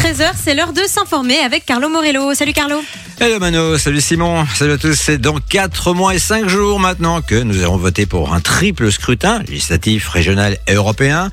[0.00, 2.32] 13h, c'est l'heure de s'informer avec Carlo Morello.
[2.32, 2.82] Salut Carlo.
[3.20, 4.94] Hello Mano, salut Simon, salut à tous.
[4.94, 8.90] C'est dans 4 mois et 5 jours maintenant que nous allons voter pour un triple
[8.90, 11.30] scrutin, législatif, régional et européen.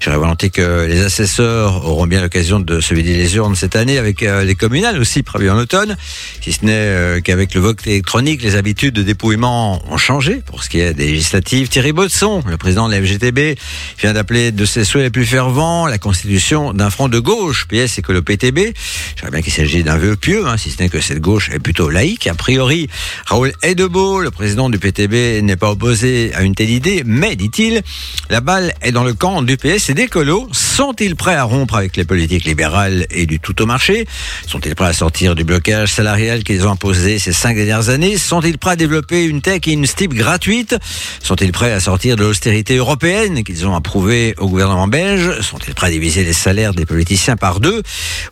[0.00, 3.98] J'aurais volonté que les assesseurs auront bien l'occasion de se vider les urnes cette année
[3.98, 5.96] avec euh, les communales aussi prévues en automne.
[6.40, 10.62] Si ce n'est euh, qu'avec le vote électronique, les habitudes de dépouillement ont changé pour
[10.62, 11.68] ce qui est des législatives.
[11.68, 13.58] Thierry Baudson, le président de la FGTB,
[13.98, 17.98] vient d'appeler de ses souhaits les plus fervents la constitution d'un front de gauche, PS
[17.98, 18.74] et que le PTB.
[19.16, 21.58] Je bien qu'il s'agit d'un vœu pieux, hein, si ce n'est que cette gauche est
[21.58, 22.26] plutôt laïque.
[22.26, 22.88] A priori,
[23.26, 27.82] Raoul Edebeau, le président du PTB, n'est pas opposé à une telle idée, mais, dit-il,
[28.30, 30.48] la balle est dans le camp du PS et des colos.
[30.52, 34.06] Sont-ils prêts à rompre avec les politiques libérales et du tout au marché?
[34.46, 38.18] Sont-ils prêts à sortir du blocage salarial qu'ils ont imposé ces cinq dernières années?
[38.18, 40.76] Sont-ils prêts à développer une tech et une STIP gratuite?
[41.22, 45.40] Sont-ils prêts à sortir de l'austérité européenne qu'ils ont approuvée au gouvernement belge?
[45.40, 47.82] Sont-ils prêts à diviser les salaires des politiciens par deux?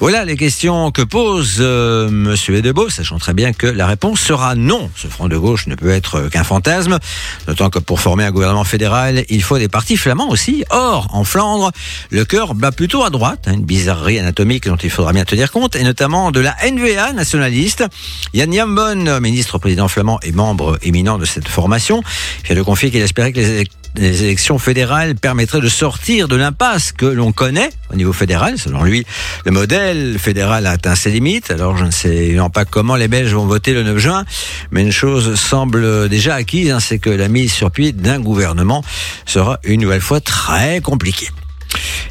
[0.01, 4.55] Voilà les questions que pose euh, Monsieur Edebeau, sachant très bien que la réponse sera
[4.55, 4.91] non.
[4.97, 6.99] Ce front de gauche ne peut être qu'un fantasme,
[7.47, 10.65] d'autant que pour former un gouvernement fédéral, il faut des partis flamands aussi.
[10.71, 11.44] Or, en Flandre,
[12.11, 15.51] le cœur bat plutôt à droite, hein, une bizarrerie anatomique dont il faudra bien tenir
[15.51, 17.85] compte, et notamment de la NVA nationaliste.
[18.33, 22.03] Yann Jambon, ministre président flamand et membre éminent de cette formation,
[22.45, 23.65] vient de confier qu'il espérait que les
[23.97, 28.59] les élections fédérales permettraient de sortir de l'impasse que l'on connaît au niveau fédéral.
[28.59, 29.07] Selon lui,
[29.45, 31.51] le modèle fédéral a atteint ses limites.
[31.51, 34.25] Alors je ne sais pas comment les Belges vont voter le 9 juin,
[34.71, 38.85] mais une chose semble déjà acquise, hein, c'est que la mise sur pied d'un gouvernement
[39.27, 41.29] sera une nouvelle fois très compliquée.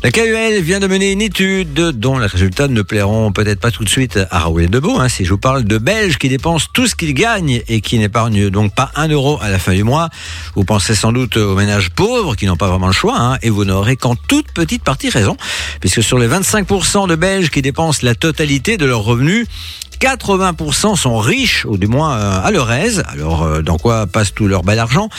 [0.04, 3.86] La KUL vient de mener une étude dont les résultats ne plairont peut-être pas tout
[3.86, 5.00] de suite à Raoul Debeau.
[5.00, 7.98] Hein, si je vous parle de Belges qui dépensent tout ce qu'ils gagnent et qui
[8.00, 10.09] n'épargnent donc pas un euro à la fin du mois,
[10.56, 13.50] vous pensez sans doute aux ménages pauvres qui n'ont pas vraiment le choix hein, et
[13.50, 15.38] vous n'aurez qu'en toute petite partie raison,
[15.80, 19.48] puisque sur les 25% de Belges qui dépensent la totalité de leurs revenus,
[20.00, 23.04] 80% sont riches, ou du moins euh, à leur aise.
[23.08, 25.09] Alors, euh, dans quoi passe tout leur bel argent?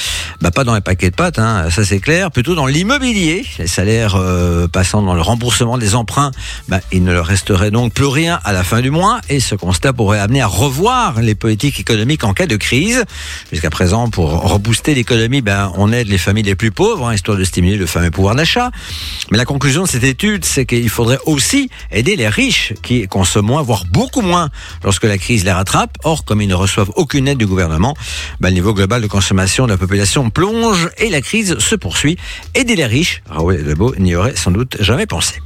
[0.40, 2.30] Bah, pas dans les paquets de pâtes, hein, ça c'est clair.
[2.30, 3.44] Plutôt dans l'immobilier.
[3.58, 6.30] Les salaires euh, passant dans le remboursement des emprunts,
[6.68, 9.20] bah, il ne leur resterait donc plus rien à la fin du mois.
[9.28, 13.04] Et ce constat pourrait amener à revoir les politiques économiques en cas de crise.
[13.52, 17.38] Jusqu'à présent, pour rebooster l'économie, bah, on aide les familles les plus pauvres, hein, histoire
[17.38, 18.70] de stimuler le fameux pouvoir d'achat.
[19.30, 23.44] Mais la conclusion de cette étude, c'est qu'il faudrait aussi aider les riches qui consomment
[23.46, 24.50] moins, voire beaucoup moins
[24.82, 25.96] lorsque la crise les rattrape.
[26.04, 27.94] Or, comme ils ne reçoivent aucune aide du gouvernement,
[28.40, 32.16] bah, le niveau global de consommation de la population plonge et la crise se poursuit.
[32.54, 35.40] Aider les riches, Raoul Lebeau n'y aurait sans doute jamais pensé.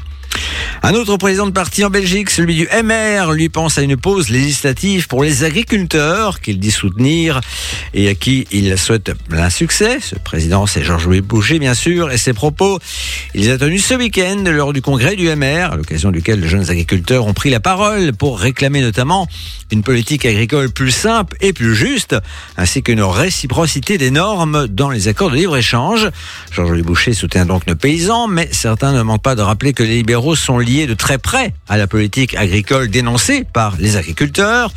[0.83, 4.31] Un autre président de parti en Belgique, celui du MR, lui pense à une pause
[4.31, 7.41] législative pour les agriculteurs qu'il dit soutenir
[7.95, 9.99] et à qui il souhaite plein succès.
[10.01, 12.79] Ce président, c'est Georges-Louis Boucher, bien sûr, et ses propos,
[13.35, 16.49] il les a tenus ce week-end lors du congrès du MR, à l'occasion duquel les
[16.49, 19.29] jeunes agriculteurs ont pris la parole pour réclamer notamment
[19.71, 22.17] une politique agricole plus simple et plus juste,
[22.57, 26.09] ainsi qu'une réciprocité des normes dans les accords de libre-échange.
[26.53, 29.97] Georges-Louis Boucher soutient donc nos paysans, mais certains ne manquent pas de rappeler que les
[29.97, 34.73] libéraux sont liés de très près à la politique agricole dénoncée par les agriculteurs.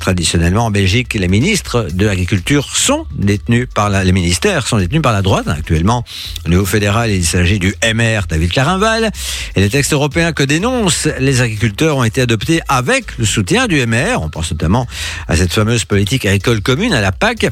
[0.00, 5.12] Traditionnellement, en Belgique, les ministres de l'agriculture sont détenus par les ministères sont détenus par
[5.12, 5.48] la droite.
[5.48, 6.04] Actuellement,
[6.44, 9.10] au niveau fédéral, il s'agit du MR David Clarinval.
[9.54, 13.84] Et les textes européens que dénoncent les agriculteurs ont été adoptés avec le soutien du
[13.86, 14.22] MR.
[14.22, 14.86] On pense notamment
[15.28, 17.48] à cette fameuse politique agricole commune, à la PAC.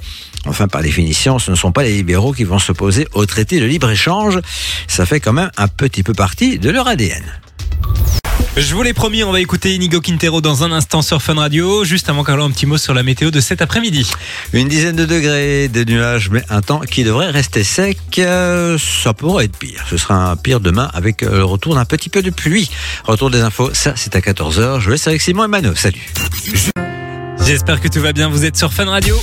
[0.46, 3.64] Enfin, par définition, ce ne sont pas les libéraux qui vont s'opposer au traité de
[3.64, 4.38] libre-échange.
[4.88, 7.22] Ça fait quand même un petit peu partie de leur ADN.
[8.56, 11.84] Je vous l'ai promis, on va écouter Inigo Quintero dans un instant sur Fun Radio.
[11.84, 14.08] Juste avant, Carlo, un petit mot sur la météo de cet après-midi.
[14.52, 17.98] Une dizaine de degrés, des nuages, mais un temps qui devrait rester sec.
[18.18, 19.84] Euh, ça pourrait être pire.
[19.90, 22.70] Ce sera un pire demain avec euh, le retour d'un petit peu de pluie.
[23.02, 24.78] Retour des infos, ça c'est à 14h.
[24.78, 25.74] Je laisse avec Simon et Mano.
[25.74, 26.12] Salut.
[27.44, 28.28] J'espère que tout va bien.
[28.28, 29.16] Vous êtes sur Fun Radio.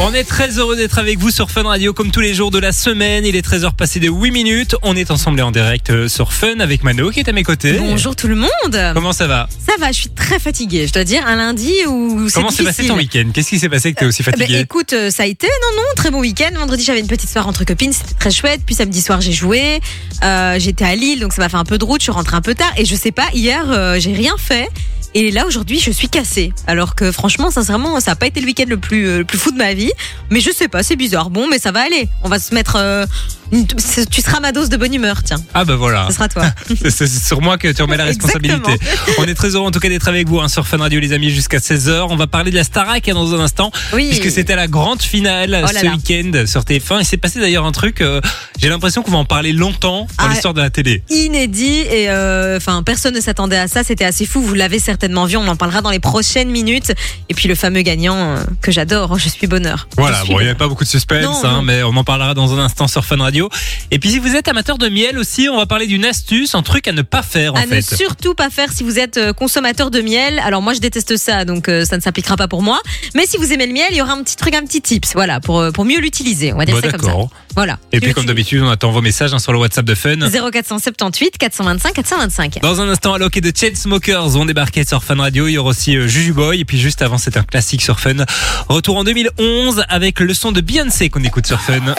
[0.00, 2.58] On est très heureux d'être avec vous sur Fun Radio comme tous les jours de
[2.58, 3.24] la semaine.
[3.24, 4.74] Il est 13h passé de 8 minutes.
[4.82, 7.74] On est ensemble en direct euh, sur Fun avec Mano qui est à mes côtés.
[7.78, 8.92] Bonjour tout le monde.
[8.92, 9.48] Comment ça va?
[9.64, 10.88] Ça va, je suis très fatiguée.
[10.88, 13.30] Je dois dire, un lundi où c'est Comment s'est passé ton week-end?
[13.32, 15.26] Qu'est-ce qui s'est passé que tu es aussi Eh ben, fatigué écoute, euh, ça a
[15.26, 16.50] été, non, non, très bon week-end.
[16.58, 18.62] Vendredi, j'avais une petite soirée entre copines, c'était très chouette.
[18.66, 19.80] Puis samedi soir, j'ai joué.
[20.24, 22.00] Euh, J'étais à Lille, donc ça m'a fait un peu de route.
[22.00, 22.72] Je suis rentrée un peu tard.
[22.76, 24.68] Et je sais pas, hier, euh, j'ai rien fait.
[25.16, 26.52] Et là, aujourd'hui, je suis cassée.
[26.66, 29.38] Alors que franchement, sincèrement, ça n'a pas été le week-end le plus, euh, le plus
[29.38, 29.83] fou de ma vie.
[30.30, 31.30] Mais je sais pas, c'est bizarre.
[31.30, 32.08] Bon, mais ça va aller.
[32.22, 32.76] On va se mettre.
[32.78, 33.06] euh,
[33.52, 35.36] une- tu seras ma dose de bonne humeur, tiens.
[35.52, 36.06] Ah bah voilà.
[36.08, 36.46] Ce sera toi.
[36.90, 38.72] C'est sur moi que tu remets la responsabilité.
[39.18, 41.12] On est très heureux en tout cas d'être avec vous hein, sur Fun Radio les
[41.12, 42.06] amis jusqu'à 16h.
[42.10, 44.08] On va parler de la Starac hein, dans un instant Oui.
[44.08, 47.00] puisque c'était la grande finale Oh là ce week-end sur TF1.
[47.00, 48.20] Il s'est passé d'ailleurs un truc, euh,
[48.58, 51.02] j'ai l'impression qu'on va en parler longtemps dans Ah, l'histoire de la télé.
[51.10, 53.84] inédit et euh, enfin personne ne s'attendait à ça.
[53.84, 54.40] C'était assez fou.
[54.40, 55.36] Vous l'avez certainement vu.
[55.36, 56.92] On en parlera dans les prochaines minutes.
[57.28, 59.18] Et puis le fameux gagnant euh, que j'adore.
[59.18, 59.73] Je suis bonheur.
[59.96, 61.62] Voilà, bon, il n'y avait pas beaucoup de suspense, Non, hein, non.
[61.62, 63.48] mais on en parlera dans un instant sur Fun Radio.
[63.90, 66.62] Et puis si vous êtes amateur de miel aussi, on va parler d'une astuce, un
[66.62, 67.82] truc à ne pas faire en à ne fait.
[67.82, 70.38] surtout pas faire si vous êtes euh, consommateur de miel.
[70.44, 72.80] Alors moi je déteste ça, donc euh, ça ne s'appliquera pas pour moi.
[73.14, 75.12] Mais si vous aimez le miel, il y aura un petit truc, un petit tips,
[75.14, 76.52] voilà, pour euh, pour mieux l'utiliser.
[76.52, 77.14] On va dire Bon, ça comme ça.
[77.56, 77.78] Voilà.
[77.92, 80.16] Et puis comme d'habitude, on attend vos messages hein, sur le WhatsApp de Fun.
[80.18, 82.60] 0478 425 425.
[82.62, 85.46] Dans un instant, Alok et de Chainsmokers vont débarquer sur Fun Radio.
[85.46, 86.60] Il y aura aussi euh, Juju Boy.
[86.60, 88.24] Et puis juste avant, c'est un classique sur Fun.
[88.68, 91.94] Retour en 2011 avec le son de Beyoncé qu'on écoute sur Fun.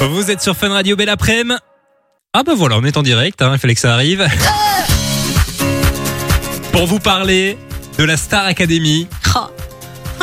[0.00, 1.56] Vous êtes sur Fun Radio, belle après-midi.
[2.36, 4.26] Ah bah voilà, on est en direct, hein, il fallait que ça arrive.
[6.72, 7.56] Pour vous parler
[7.96, 9.06] de la Star Academy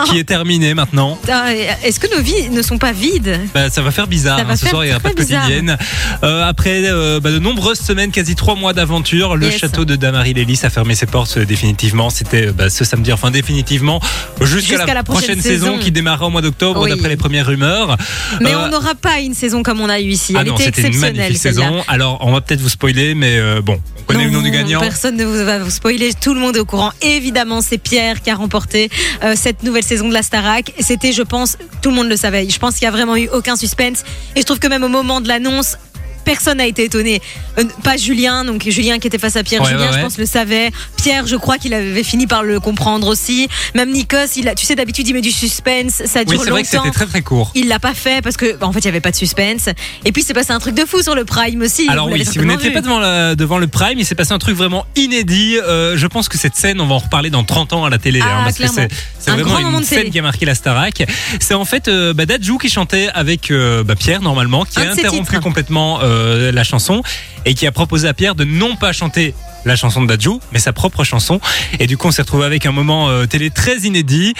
[0.10, 1.16] qui est terminée maintenant.
[1.22, 1.46] putain,
[1.84, 3.40] Est-ce que nos vies ne sont pas vides?
[3.54, 4.44] Bah, ça va faire bizarre.
[4.44, 5.78] Va hein, ce soir, il n'y aura pas de quotidienne.
[6.24, 9.58] Euh, après euh, bah, de nombreuses semaines, quasi trois mois d'aventure, le Yes.
[9.60, 12.10] château de Damary Lélis a fermé ses portes euh, définitivement.
[12.10, 14.00] C'était euh, bah, ce samedi, enfin définitivement,
[14.42, 15.66] jusqu'à la, la prochaine, prochaine saison.
[15.68, 15.78] saison.
[15.80, 16.90] qui démarrera au mois d'octobre, Oui.
[16.92, 17.98] d'après les premières rumeurs.
[18.42, 20.34] Mais Euh, on n'aura pas une saison comme on a eu ici.
[20.36, 21.16] ah Elle non, était c'était une exceptionnelle.
[21.18, 21.84] magnifique saison.
[21.88, 24.80] Alors, on va peut-être vous spoiler, mais euh, bon, on connaît le nom du gagnant.
[24.80, 26.14] Personne ne vous- va vous spoiler.
[26.14, 26.92] Tout le monde est au courant.
[27.02, 28.90] Évidemment, c'est Pierre qui a remporté
[29.24, 30.74] euh, cette nouvelle saison de la Starac.
[30.80, 32.48] C'était, je pense, tout le monde le savait.
[32.50, 34.04] Je pense qu'il y a vraiment eu aucun suspense.
[34.36, 35.78] Et je trouve que même au moment de l'annonce.
[36.26, 37.22] Personne n'a été étonné.
[37.58, 39.62] Euh, pas Julien, donc Julien qui était face à Pierre.
[39.62, 40.72] Ouais, Julien, ouais, je pense, le savait.
[40.98, 43.48] Pierre, je crois qu'il avait fini par le comprendre aussi.
[43.76, 46.04] Même Nikos, il a, tu sais, d'habitude, il met du suspense.
[46.06, 46.84] Ça Oui, dure c'est vrai que longtemps.
[46.86, 47.52] c'était très très court.
[47.56, 49.70] Il l'a pas fait parce que, bah, en fait, il y avait pas de suspense.
[50.06, 51.88] Et puis, c'est passé un truc de fou sur le Prime aussi.
[51.90, 54.32] Alors Vous oui, si vous n'étiez pas devant, la- devant le Prime, il s'est passé
[54.34, 55.58] un truc vraiment inédit.
[55.58, 57.98] Euh, je pense que cette scène, on va en reparler dans 30 ans à la
[57.98, 58.20] télé.
[58.24, 58.88] Ah, hein, parce que clairement.
[58.90, 60.02] c'est c'est Un vraiment grand une télé.
[60.04, 61.04] scène qui a marqué la Starac.
[61.40, 64.90] C'est en fait euh, bah, Dadju qui chantait avec euh, bah, Pierre normalement, qui Un
[64.90, 65.40] a interrompu titres.
[65.42, 67.02] complètement euh, la chanson
[67.46, 69.34] et qui a proposé à Pierre de non pas chanter
[69.66, 71.40] la chanson de Dadju, mais sa propre chanson.
[71.80, 74.34] Et du coup, on s'est retrouvé avec un moment euh, télé très inédit.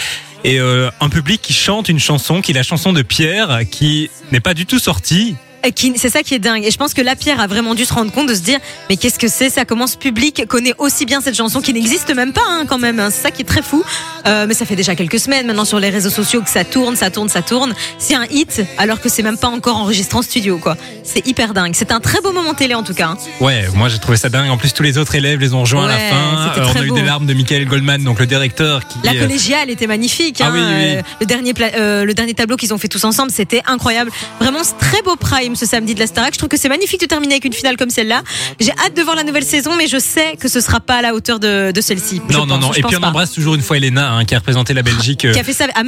[0.44, 4.10] Et euh, un public qui chante une chanson qui est la chanson de Pierre, qui
[4.32, 5.36] n'est pas du tout sortie.
[5.74, 6.64] Qui- C'est ça qui est dingue.
[6.64, 8.58] Et je pense que la Pierre a vraiment dû se rendre compte de se dire
[8.90, 12.14] mais qu'est-ce que c'est ça Comment ce public connaît aussi bien cette chanson qui n'existe
[12.14, 12.98] même pas hein, quand même.
[12.98, 13.10] hein.
[13.10, 13.82] C'est ça qui est très fou.
[14.26, 16.96] Euh, mais ça fait déjà quelques semaines maintenant sur les réseaux sociaux que ça tourne,
[16.96, 17.74] ça tourne, ça tourne.
[17.98, 20.76] C'est un hit alors que c'est même pas encore enregistré en studio quoi.
[21.04, 21.72] C'est hyper dingue.
[21.74, 23.08] C'est un très beau moment télé en tout cas.
[23.08, 23.18] hein.
[23.40, 24.50] Ouais, moi j'ai trouvé ça dingue.
[24.50, 26.16] En plus, tous les autres élèves les ont rejoints à la fin.
[26.60, 26.94] Euh, on a eu beau.
[26.96, 28.98] des larmes de Michael Goldman, donc le directeur qui.
[29.04, 30.38] La euh, collégiale était magnifique.
[30.40, 30.50] Ah hein.
[30.54, 30.96] oui, oui, oui.
[30.96, 34.10] Euh, le dernier euh, le dernier tableau qu'ils ont fait tous ensemble, c'était incroyable.
[34.40, 36.32] Vraiment, très beau prime ce samedi de la Starac.
[36.34, 38.22] Je trouve que c'est magnifique de terminer avec une finale comme celle-là.
[38.60, 41.02] J'ai hâte de voir la nouvelle saison, mais je sais que ce sera pas à
[41.02, 42.20] la hauteur de, de celle-ci.
[42.30, 42.72] Non, non, pense, non.
[42.74, 43.08] Et puis on pas.
[43.08, 45.24] embrasse toujours une fois Elena, hein, qui a représenté la Belgique.
[45.24, 45.32] euh.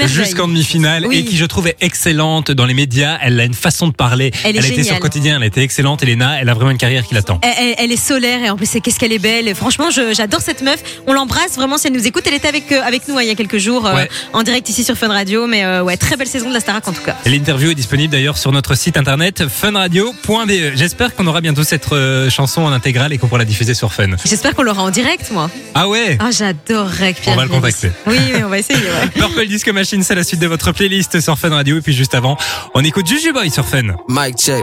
[0.07, 1.19] Jusqu'en demi-finale Oui.
[1.19, 3.19] et qui je trouve est excellente dans les médias.
[3.23, 4.31] Elle a une façon de parler.
[4.45, 6.03] Elle est a été sur quotidien, elle a été excellente.
[6.03, 7.41] Elena, elle a vraiment une carrière qui l'attend.
[7.43, 9.49] Elle, elle- elle est solaire et en plus qu'est-ce qu'elle est belle.
[9.49, 10.83] Et franchement, j'adore cette meuf.
[11.07, 12.25] On l'embrasse vraiment si elle nous écoute.
[12.27, 14.09] Elle était avec euh, avec nous hein, il y a quelques jours euh, Ouais.
[14.33, 15.47] en direct ici sur Fun Radio.
[15.47, 17.17] Mais ouais, très belle saison de la Starac en tout cas.
[17.27, 20.75] L'interview est disponible d'ailleurs sur notre site internet funradio.be.
[20.77, 23.93] J'espère qu'on aura bientôt cette euh, chanson en intégrale et qu'on pourra la diffuser sur
[23.93, 24.09] Fun.
[24.25, 25.51] J'espère qu'on l'aura en direct, moi.
[25.75, 27.91] Ah ouais Ah, j'adorerais que Pierre On va le contacter.
[28.07, 28.79] Oui, on va essayer.
[28.81, 29.09] ouais.
[29.15, 31.79] Purple Disco Machine, c'est la suite de votre playlist sur Fun Radio.
[31.79, 32.37] Et puis juste avant,
[32.75, 33.97] on écoute Juju Boy sur Fun.
[34.09, 34.63] Mic check.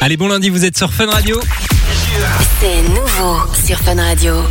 [0.00, 1.40] Allez, bon lundi, vous êtes sur Fun Radio.
[2.60, 4.42] C'est nouveau sur Fun Radio.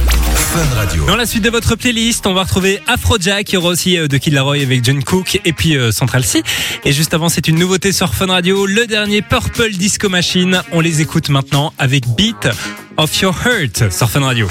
[1.08, 4.08] Dans la suite de votre playlist, on va retrouver Afrojack, il y aura aussi euh,
[4.08, 6.44] de Kid Laroi avec John Cook et puis euh, Central C.
[6.84, 10.62] Et juste avant, c'est une nouveauté sur Fun Radio, le dernier Purple Disco Machine.
[10.72, 12.48] On les écoute maintenant avec Beat
[12.98, 14.48] of Your Heart sur Fun Radio.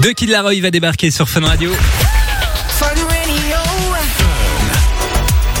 [0.00, 1.70] De Kid Laroi va débarquer sur Fun Radio.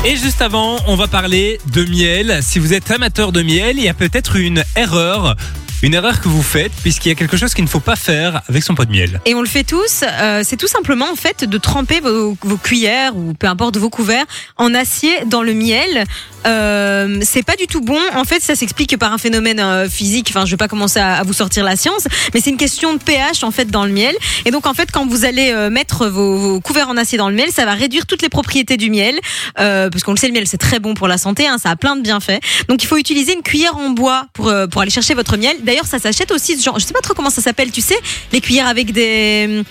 [0.04, 2.40] Et juste avant, on va parler de miel.
[2.42, 5.36] Si vous êtes amateur de miel, il y a peut-être une erreur.
[5.82, 8.42] Une erreur que vous faites, puisqu'il y a quelque chose qu'il ne faut pas faire
[8.48, 9.20] avec son pot de miel.
[9.24, 10.04] Et on le fait tous.
[10.04, 13.88] euh, c'est tout simplement en fait de tremper vos, vos cuillères ou peu importe vos
[13.88, 14.26] couverts
[14.58, 16.04] en acier dans le miel.
[16.46, 17.98] Euh, c'est pas du tout bon.
[18.14, 20.28] En fait, ça s'explique par un phénomène euh, physique.
[20.30, 22.94] Enfin, je vais pas commencer à, à vous sortir la science, mais c'est une question
[22.94, 24.14] de pH en fait dans le miel.
[24.44, 27.28] Et donc en fait, quand vous allez euh, mettre vos, vos couverts en acier dans
[27.30, 29.18] le miel, ça va réduire toutes les propriétés du miel,
[29.58, 31.46] euh, parce qu'on le sait, le miel c'est très bon pour la santé.
[31.46, 32.40] Hein, ça a plein de bienfaits.
[32.68, 35.56] Donc il faut utiliser une cuillère en bois pour euh, pour aller chercher votre miel.
[35.70, 36.80] D'ailleurs, ça s'achète aussi genre.
[36.80, 37.70] Je sais pas trop comment ça s'appelle.
[37.70, 37.94] Tu sais,
[38.32, 39.62] les cuillères avec des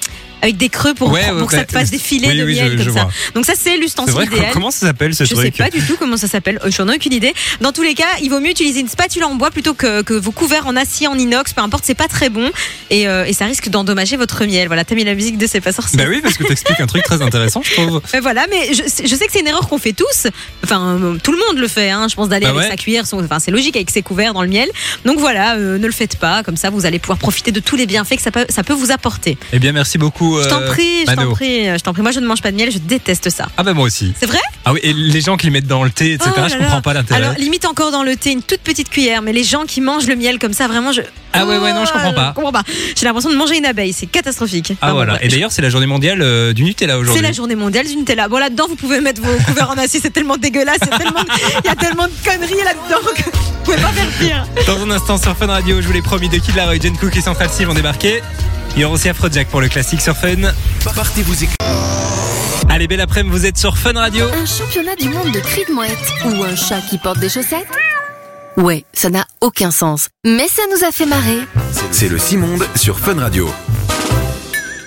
[0.41, 2.43] avec des creux pour, Ouais, ouais, pour que ça te fasse des filets oui, de
[2.45, 3.03] oui, miel je- je comme ça.
[3.03, 3.11] vois.
[3.35, 4.49] Donc ça c'est l'ustensile idéal.
[4.53, 6.59] comment ça s'appelle ce Je sais truc pas du tout comment ça s'appelle.
[6.65, 7.33] Euh, J'en ai aucune idée.
[7.61, 10.13] Dans tous les cas, il vaut mieux utiliser une spatule en bois plutôt que, que
[10.13, 12.49] vos couverts en acier, en inox, peu importe, c'est pas très bon
[12.89, 14.67] et, euh, et ça risque d'endommager votre miel.
[14.67, 15.97] Voilà, t'as mis la musique de C'est pas sorcier.
[15.97, 18.01] Bah oui, parce que t'expliques un truc très intéressant, je trouve.
[18.15, 20.27] Euh, voilà, mais je, je sais que c'est une erreur qu'on fait tous.
[20.63, 21.89] Enfin, euh, tout le monde le fait.
[21.89, 22.07] Hein.
[22.09, 22.69] Je pense d'aller Bah avec ouais.
[22.69, 23.05] sa cuillère.
[23.05, 24.67] son- Enfin, c'est logique avec ses couverts dans le miel.
[25.05, 26.43] Donc voilà, euh, ne le faites pas.
[26.43, 28.73] Comme ça, vous allez pouvoir profiter de tous les bienfaits que ça peut, ça peut
[28.73, 29.37] vous apporter.
[29.53, 30.28] Eh bien, merci beaucoup.
[30.43, 32.01] Je t'en euh, prie, je t'en prie, je t'en prie.
[32.01, 32.71] Moi, je ne mange pas de miel.
[32.71, 33.47] Je déteste ça.
[33.57, 34.13] Ah bah moi aussi.
[34.19, 34.39] C'est vrai?
[34.65, 36.81] Ah oui, et les gens qui le mettent dans le thé, etc., Oh je comprends
[36.81, 37.21] pas l'intérêt.
[37.21, 39.21] Alors, limite encore dans le thé, une toute petite cuillère.
[39.21, 41.01] Mais les gens qui mangent le miel comme ça, vraiment, je.
[41.33, 42.29] Ah ouais, ouais, non, je comprends pas.
[42.29, 42.63] Je comprends pas.
[42.95, 43.93] J'ai l'impression de manger une abeille.
[43.93, 44.73] C'est catastrophique.
[44.73, 45.13] Ah Enfin, bon, voilà.
[45.13, 45.19] ouais.
[45.23, 47.21] Et d'ailleurs, c'est la journée mondiale euh, du Nutella C'est aujourd'hui.
[47.23, 48.27] la journée mondiale du Nutella.
[48.27, 49.99] Bon, là-dedans, vous pouvez mettre vos couverts en acier.
[50.01, 50.79] C'est tellement dégueulasse.
[50.81, 51.23] Il tellement
[51.65, 53.31] y a tellement de conneries là-dedans que vous
[53.63, 54.47] pouvez pas faire pire.
[54.67, 57.15] Dans un instant sur Fun Radio, je vous l'ai promis, de Kid Laroi, Jen Cook
[57.15, 58.21] et Central C vont débarquer.
[58.75, 60.53] Il y aura aussi Afrojack pour le classique sur Fun.
[60.95, 61.35] Partez vous
[62.69, 64.25] Allez, belle après-midi, vous êtes sur Fun Radio.
[64.25, 67.67] Un championnat du monde de cris de mouette ou un chat qui porte des chaussettes?
[68.57, 70.09] Ouais, ça n'a aucun sens.
[70.25, 71.39] Mais ça nous a fait marrer.
[71.91, 73.49] C'est le Simonde sur Fun Radio.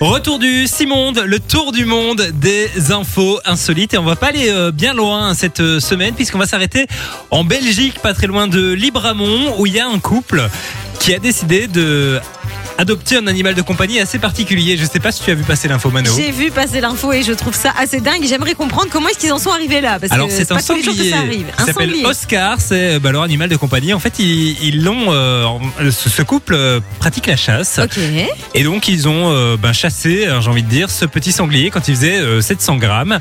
[0.00, 3.94] Retour du Simonde, le tour du monde des infos insolites.
[3.94, 6.88] Et on va pas aller euh, bien loin cette euh, semaine puisqu'on va s'arrêter
[7.30, 10.48] en Belgique, pas très loin de Libramont, où il y a un couple
[11.02, 12.20] qui a décidé de
[12.78, 14.76] adopter un animal de compagnie assez particulier.
[14.76, 16.08] Je sais pas si tu as vu passer l'info Mano.
[16.16, 18.22] J'ai vu passer l'info et je trouve ça assez dingue.
[18.24, 19.98] J'aimerais comprendre comment est-ce qu'ils en sont arrivés là.
[19.98, 21.46] Parce Alors c'est un pas sanglier ça arrive.
[21.46, 21.92] qui Un s'appelle.
[22.06, 23.92] Oscar, c'est bah, leur animal de compagnie.
[23.92, 25.44] En fait, ils l'ont, euh,
[25.90, 27.98] ce, couple euh, pratique la chasse Ok.
[28.54, 31.70] et donc ils ont euh, ben, chassé, euh, j'ai envie de dire, ce petit sanglier
[31.70, 33.18] quand il faisait euh, 700 grammes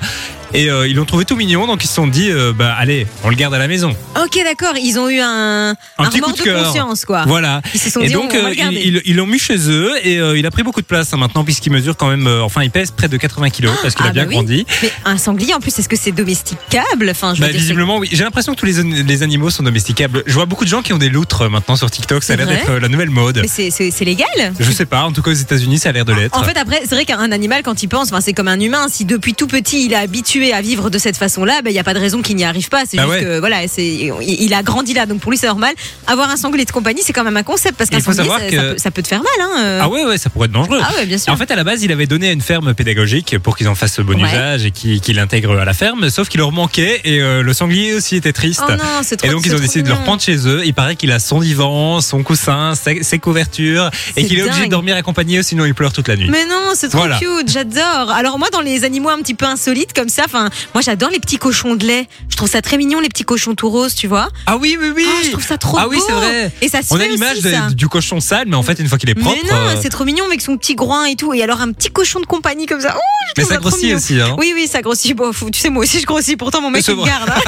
[0.54, 1.68] et euh, ils l'ont trouvé tout mignon.
[1.68, 3.96] Donc ils se sont dit, euh, bah allez, on le garde à la maison.
[4.22, 4.74] Ok, d'accord.
[4.82, 6.66] Ils ont eu un, Un petit remords coup de cœur.
[6.66, 7.24] conscience, quoi.
[7.28, 7.62] Voilà.
[7.74, 9.02] Ils se sont Et dit, donc on va euh, le garder.
[9.06, 11.44] ils l'ont mis chez eux et euh, il a pris beaucoup de place hein, maintenant
[11.44, 14.12] puisqu'il mesure quand même, enfin il pèse près de 80 kilos parce qu'il Ah, a
[14.14, 14.36] bien bah oui.
[14.36, 14.66] grandi.
[14.84, 17.10] Mais un sanglier, en plus, est-ce que c'est domesticable?
[17.10, 18.10] Enfin, je veux Bah, dire, c'est- visiblement, oui.
[18.12, 20.24] J'ai l'impression que tous les, an- les animaux sont domesticables.
[20.26, 22.24] Je vois beaucoup de gens qui ont des loutres euh, maintenant sur TikTok.
[22.24, 23.40] Ça a C'est l'air vrai d'être euh, la nouvelle mode.
[23.42, 24.28] Mais c'est- c'est c'est légal?
[24.60, 25.04] Je sais pas.
[25.04, 26.38] En tout cas, aux États-Unis, ça a l'air de l'être.
[26.38, 28.88] En fait, après, c'est vrai qu'un animal, quand il pense, enfin, c'est comme un humain.
[28.90, 31.80] Si depuis tout petit, il est habitué à vivre de cette façon-là, ben, il n'y
[31.80, 32.84] a pas de raison qu'il n'y arrive pas.
[32.90, 33.24] C'est Bah juste ouais.
[33.24, 35.06] que, voilà, il a grandi là.
[35.06, 35.74] Donc, pour lui, c'est normal.
[36.08, 38.56] Avoir un sanglier de compagnie, c'est quand même un concept parce qu'un sanglier, ça, que-
[38.56, 39.52] ça peut, ça peut te faire mal, hein.
[39.60, 39.80] euh.
[39.84, 40.80] Ah ouais, ouais, ça pourrait être dangereux.
[40.82, 41.32] Ah ouais, bien sûr.
[41.34, 43.76] En fait, à la base, il avait donné à une ferme pédagogique pour qu'ils en
[43.76, 44.28] fassent bon Ouais.
[44.30, 46.10] usage et qu'ils qu'ils l'intègrent à la ferme.
[46.10, 48.62] Sauf qu'il leur manquait et euh, le sanglier aussi était triste.
[48.68, 50.62] Oh non, trop Et donc ils ont décidé de le reprendre chez eux.
[50.66, 54.66] Il paraît qu'il a son divan, son coussin, ses, ses couvertures et qu'il est obligé
[54.66, 56.30] de dormir accompagné, sinon il pleure toute la nuit.
[56.30, 57.18] Mais non, c'est trop Voilà.
[57.20, 58.12] cute, j'adore.
[58.12, 61.20] Alors moi, dans les animaux un petit peu insolites comme ça, enfin, moi j'adore les
[61.20, 62.08] petits cochons de lait.
[62.30, 64.30] Je trouve ça très mignon, les petits cochons tout roses, tu vois.
[64.48, 65.06] Ah oui, oui, oui.
[65.08, 66.04] Ah, je trouve ça trop Ah oui, beau.
[66.08, 66.52] c'est vrai.
[66.62, 67.70] Et ça se On fait a l'image aussi, de- ça.
[67.72, 69.38] du cochon sale, mais en fait, une fois qu'il est propre.
[69.44, 71.34] Mais non, euh, c'est trop mignon avec son petit groin et tout.
[71.34, 72.94] Et alors un petit cochon de compagnie comme ça.
[72.96, 73.00] Oh,
[73.36, 74.20] je mais ça grossit aussi.
[74.20, 74.36] Hein.
[74.38, 75.16] Oui, oui, ça grossit.
[75.16, 76.36] Bon, tu sais, moi aussi, je grossis.
[76.38, 77.30] Pourtant, mon mec, il me garde.
[77.30, 77.42] hein.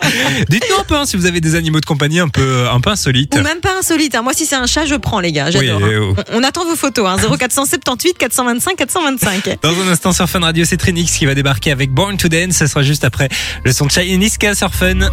[0.48, 2.90] Dites-nous un peu hein, si vous avez des animaux de compagnie un peu, un peu
[2.90, 3.34] insolites.
[3.36, 4.14] Ou même pas insolite.
[4.14, 4.22] hein.
[4.22, 5.50] Moi, si c'est un chat, je prends, les gars.
[5.50, 5.80] J'adore.
[5.82, 7.06] Oui, euh, On, on attend vos photos.
[7.08, 7.16] Hein.
[7.38, 9.58] 0478 425 425.
[9.62, 12.56] Dans un instant sur Fun Radio, c'est Trinix qui va débarquer avec Born to Dance.
[12.56, 13.28] Ce sera juste après
[13.64, 15.10] le son de Chai Niska sur Fun.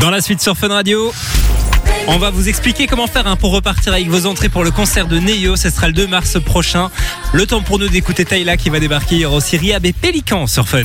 [0.00, 1.12] Dans la suite sur Fun Radio.
[2.06, 5.06] On va vous expliquer comment faire hein, pour repartir avec vos entrées pour le concert
[5.08, 5.56] de Neo.
[5.56, 6.90] Ce sera le 2 mars prochain.
[7.32, 9.16] Le temps pour nous d'écouter Tayla qui va débarquer.
[9.16, 10.84] Il y aura aussi Riab et Pélican sur Fun.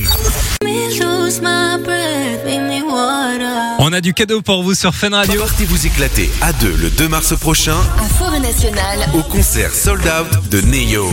[3.78, 5.40] On a du cadeau pour vous sur Fun Radio.
[5.40, 10.02] Partez vous éclater à deux le 2 mars prochain À Forêt Nationale, au concert Sold
[10.02, 11.08] Out de Neo.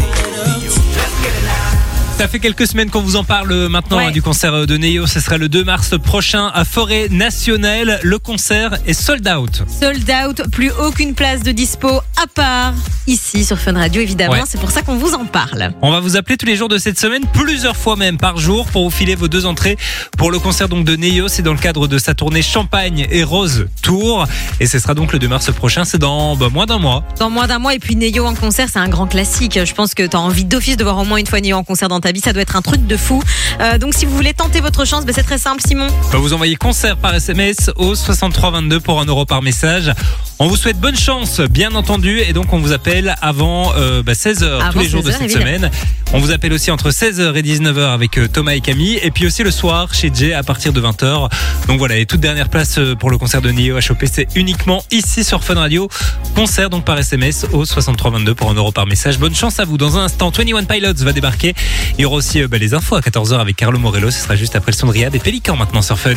[2.17, 4.05] Ça fait quelques semaines qu'on vous en parle euh, maintenant Ouais.
[4.05, 5.05] hein, du concert de Neo.
[5.05, 7.99] Ce sera le 2 mars prochain à Forêt Nationale.
[8.01, 9.61] Le concert est sold out.
[9.79, 12.73] Sold out, plus aucune place de dispo à part
[13.05, 14.33] ici sur Fun Radio, évidemment.
[14.33, 14.41] Ouais.
[14.47, 15.73] C'est pour ça qu'on vous en parle.
[15.83, 18.65] On va vous appeler tous les jours de cette semaine, plusieurs fois même par jour,
[18.65, 19.77] pour vous filer vos deux entrées
[20.17, 21.27] pour le concert donc de Neo.
[21.27, 24.25] C'est dans le cadre de sa tournée Champagne et Rose Tour.
[24.59, 25.85] Et ce sera donc le 2 mars prochain.
[25.85, 27.03] C'est dans bah, moins d'un mois.
[27.19, 29.59] Dans moins d'un mois, et puis Neo en concert, c'est un grand classique.
[29.63, 31.63] Je pense que tu as envie d'office de voir au moins une fois Neo en
[31.63, 32.21] concert dans ta vie.
[32.21, 33.21] Ça doit être un truc de fou.
[33.59, 35.87] Euh, donc si vous voulez tenter votre chance, ben, c'est très simple, Simon.
[36.13, 39.91] Vous envoyez concert par SMS au 6322 pour 1 euro par message.
[40.39, 44.13] On vous souhaite bonne chance, bien entendu, et donc on vous appelle avant euh, bah,
[44.13, 45.45] 16h tous les jours de 16h, cette évidemment.
[45.45, 45.71] semaine.
[46.13, 49.25] On vous appelle aussi entre 16h et 19h avec euh, Thomas et Camille, et puis
[49.25, 51.29] aussi le soir chez Jay à partir de 20h.
[51.67, 54.27] Donc voilà, et toute dernière place euh, pour le concert de Neo à choper, c'est
[54.35, 55.89] uniquement ici sur Fun Radio.
[56.35, 59.17] Concert donc par SMS au 6322 pour 1 euro par message.
[59.17, 59.79] Bonne chance à vous.
[59.79, 61.55] Dans un instant, 21 Pilots va débarquer.
[61.97, 64.11] Il y aura aussi euh, bah, les infos à 14h avec Carlo Morello.
[64.11, 66.13] Ce sera juste après le son de Riyad et Pélican maintenant sur Fun.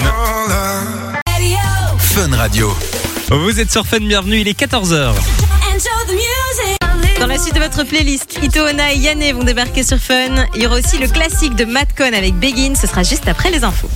[1.99, 2.77] Fun Radio.
[3.31, 5.15] Vous êtes sur Fun, bienvenue, il est 14h.
[7.19, 10.47] Dans la suite de votre playlist, Itoona et Yanné vont débarquer sur Fun.
[10.55, 12.75] Il y aura aussi le classique de Madcon avec Begin.
[12.75, 13.91] Ce sera juste après les infos.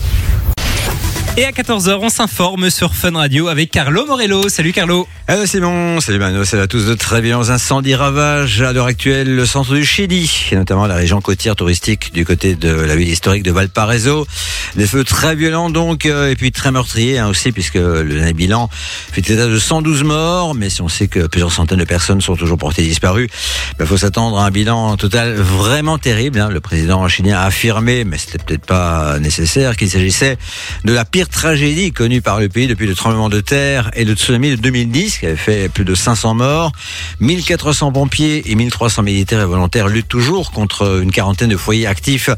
[1.37, 4.49] Et à 14h, on s'informe sur Fun Radio avec Carlo Morello.
[4.49, 5.09] Salut Carlo.
[5.27, 6.87] Hello Simon, salut Mano, salut à tous.
[6.87, 10.95] De très violents incendies ravagent à l'heure actuelle le centre du Chili, et notamment la
[10.95, 14.29] région côtière touristique du côté de la ville historique de Valparaiso.
[14.77, 18.69] Des feux très violents donc, euh, et puis très meurtriers hein, aussi, puisque le bilan
[18.71, 22.37] fait état de 112 morts, mais si on sait que plusieurs centaines de personnes sont
[22.37, 23.29] toujours portées disparues,
[23.73, 26.39] il ben, faut s'attendre à un bilan total vraiment terrible.
[26.39, 26.49] Hein.
[26.51, 30.39] Le président chilien a affirmé, mais c'était peut-être pas nécessaire, qu'il s'agissait
[30.85, 34.15] de la pire tragédie connue par le pays depuis le tremblement de terre et le
[34.15, 36.73] tsunami de 2010 qui avait fait plus de 500 morts.
[37.21, 42.31] 1400 pompiers et 1300 militaires et volontaires luttent toujours contre une quarantaine de foyers actifs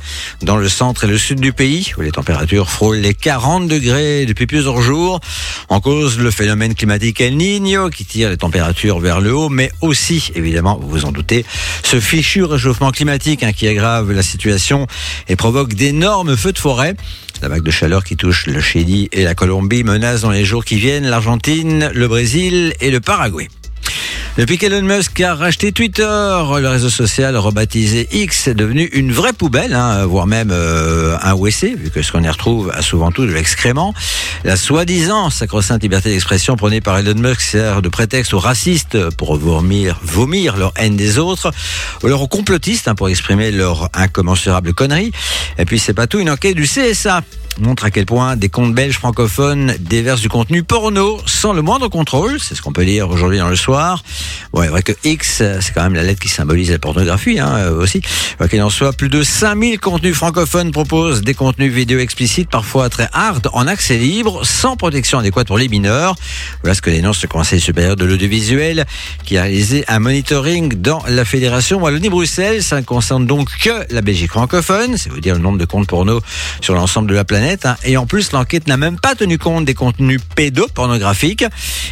[0.43, 4.27] dans le centre et le sud du pays où les températures frôlent les 40 degrés
[4.27, 5.21] depuis plusieurs jours.
[5.69, 9.71] En cause, le phénomène climatique El Niño qui tire les températures vers le haut, mais
[9.81, 11.45] aussi, évidemment, vous vous en doutez,
[11.83, 14.87] ce fichu réchauffement climatique hein, qui aggrave la situation
[15.29, 16.95] et provoque d'énormes feux de forêt.
[17.43, 20.65] La vague de chaleur qui touche le Chili et la Colombie menace dans les jours
[20.65, 23.49] qui viennent l'Argentine, le Brésil et le Paraguay.
[24.37, 29.33] Depuis qu'Elon Musk a racheté Twitter, le réseau social rebaptisé X est devenu une vraie
[29.33, 33.11] poubelle, hein, voire même euh, un WC, vu que ce qu'on y retrouve a souvent
[33.11, 33.95] tout de l'excrément.
[34.45, 39.37] La soi-disant sacro-sainte liberté d'expression prônée par Elon Musk sert de prétexte aux racistes pour
[39.37, 41.51] vomir, vomir leur haine des autres,
[42.03, 45.13] ou alors aux complotistes hein, pour exprimer leur incommensurable connerie.
[45.59, 47.23] Et puis c'est pas tout, une enquête du CSA
[47.61, 51.89] montre à quel point des comptes belges francophones déversent du contenu porno sans le moindre
[51.89, 52.39] contrôle.
[52.41, 53.76] C'est ce qu'on peut lire aujourd'hui dans le soir.
[54.53, 57.57] Bon, c'est vrai que X, c'est quand même la lettre qui symbolise la pornographie hein,
[57.57, 58.01] euh, aussi.
[58.51, 63.09] Qu'il en soit, plus de 5000 contenus francophones proposent des contenus vidéo explicites, parfois très
[63.13, 66.15] hard, en accès libre, sans protection adéquate pour les mineurs.
[66.63, 68.87] Voilà ce que dénonce le Conseil supérieur de l'audiovisuel
[69.25, 72.63] qui a réalisé un monitoring dans la Fédération Wallonie-Bruxelles.
[72.63, 75.87] Ça ne concerne donc que la Belgique francophone, c'est vous dire le nombre de comptes
[75.87, 76.21] porno
[76.61, 77.67] sur l'ensemble de la planète.
[77.67, 77.77] Hein.
[77.85, 81.45] Et en plus, l'enquête n'a même pas tenu compte des contenus pédopornographiques.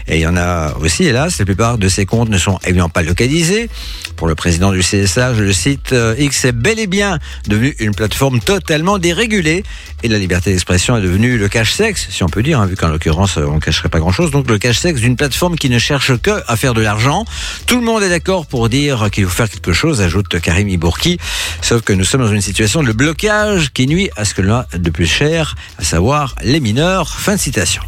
[0.06, 2.88] Et il y en a aussi, hélas, la plupart de ces comptes ne sont évidemment
[2.88, 3.68] pas localisés.
[4.16, 7.74] Pour le président du CSA, je le cite, euh, X est bel et bien devenu
[7.78, 9.64] une plateforme totalement dérégulée.
[10.02, 12.88] Et la liberté d'expression est devenue le cache-sexe, si on peut dire, hein, vu qu'en
[12.88, 14.30] l'occurrence, on ne cacherait pas grand-chose.
[14.30, 17.24] Donc le cache-sexe d'une plateforme qui ne cherche que à faire de l'argent.
[17.66, 21.18] Tout le monde est d'accord pour dire qu'il faut faire quelque chose, ajoute Karim Ibourki.
[21.62, 24.54] Sauf que nous sommes dans une situation de blocage qui nuit à ce que l'on
[24.54, 27.08] a de plus cher à savoir les mineurs.
[27.08, 27.82] Fin de citation.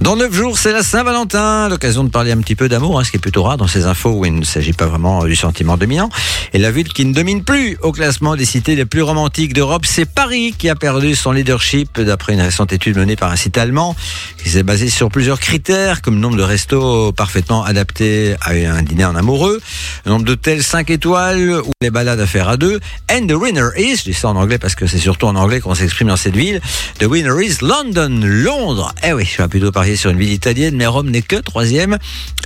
[0.00, 3.12] Dans neuf jours, c'est la Saint-Valentin, l'occasion de parler un petit peu d'amour, hein, ce
[3.12, 5.76] qui est plutôt rare dans ces infos où il ne s'agit pas vraiment du sentiment
[5.76, 6.10] dominant.
[6.52, 9.86] Et la ville qui ne domine plus au classement des cités les plus romantiques d'Europe,
[9.86, 13.56] c'est Paris qui a perdu son leadership d'après une récente étude menée par un site
[13.58, 13.94] allemand
[14.42, 19.04] qui s'est basé sur plusieurs critères comme nombre de restos parfaitement adaptés à un dîner
[19.04, 19.60] en amoureux,
[20.04, 22.80] nombre d'hôtels 5 étoiles ou les balades à faire à deux.
[23.08, 25.60] And the winner is, je dis ça en anglais parce que c'est surtout en anglais
[25.60, 26.60] qu'on s'exprime dans cette ville,
[26.98, 28.92] the winner is London, Londres.
[29.04, 31.98] Eh oui, je vais plutôt parier sur une ville italienne, mais Rome n'est que troisième.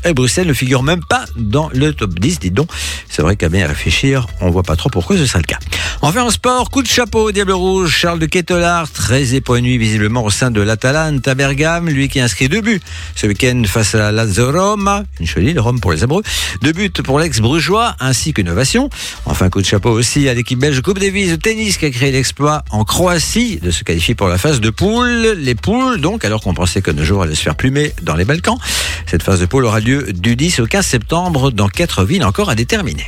[0.05, 2.68] Et Bruxelles ne figure même pas dans le top 10, dis donc.
[3.09, 5.59] C'est vrai qu'à bien réfléchir, on voit pas trop pourquoi ce serait le cas.
[6.03, 10.25] Enfin en sport, coup de chapeau au Diable Rouge, Charles de Kettelard, très épanoui visiblement
[10.25, 12.81] au sein de l'Atalanta Bergame, lui qui a inscrit deux buts
[13.14, 16.22] ce week-end face à la Lazio Roma, une jolie Rome pour les Abreux,
[16.62, 18.90] deux buts pour l'ex-brugeois ainsi qu'une ovation.
[19.25, 22.12] Enfin coup de chapeau aussi à l'équipe belge Coupe Davis de tennis qui a créé
[22.12, 25.35] l'exploit en Croatie de se qualifier pour la phase de poule.
[25.38, 28.25] Les poules donc, alors qu'on pensait que nos jours allaient se faire plumer dans les
[28.25, 28.59] Balkans.
[29.07, 32.51] Cette phase de poule aura lieu du 10 au 15 septembre dans quatre villes encore
[32.51, 33.07] à déterminer.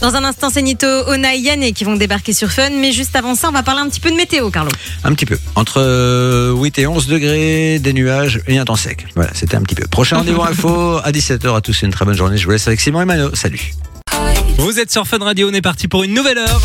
[0.00, 2.70] Dans un instant, c'est Nito, Ona et Yanné qui vont débarquer sur Fun.
[2.70, 4.70] Mais juste avant ça, on va parler un petit peu de météo, Carlo.
[5.02, 5.36] Un petit peu.
[5.56, 9.06] Entre euh, 8 et 11 degrés, des nuages et un temps sec.
[9.16, 9.86] Voilà, c'était un petit peu.
[9.88, 11.56] Prochain rendez-vous info à 17h.
[11.56, 12.36] À tous, une très bonne journée.
[12.36, 13.34] Je vous laisse avec Simon et Mano.
[13.34, 13.72] Salut.
[14.58, 16.60] Vous êtes sur Fun Radio, on est parti pour une nouvelle heure.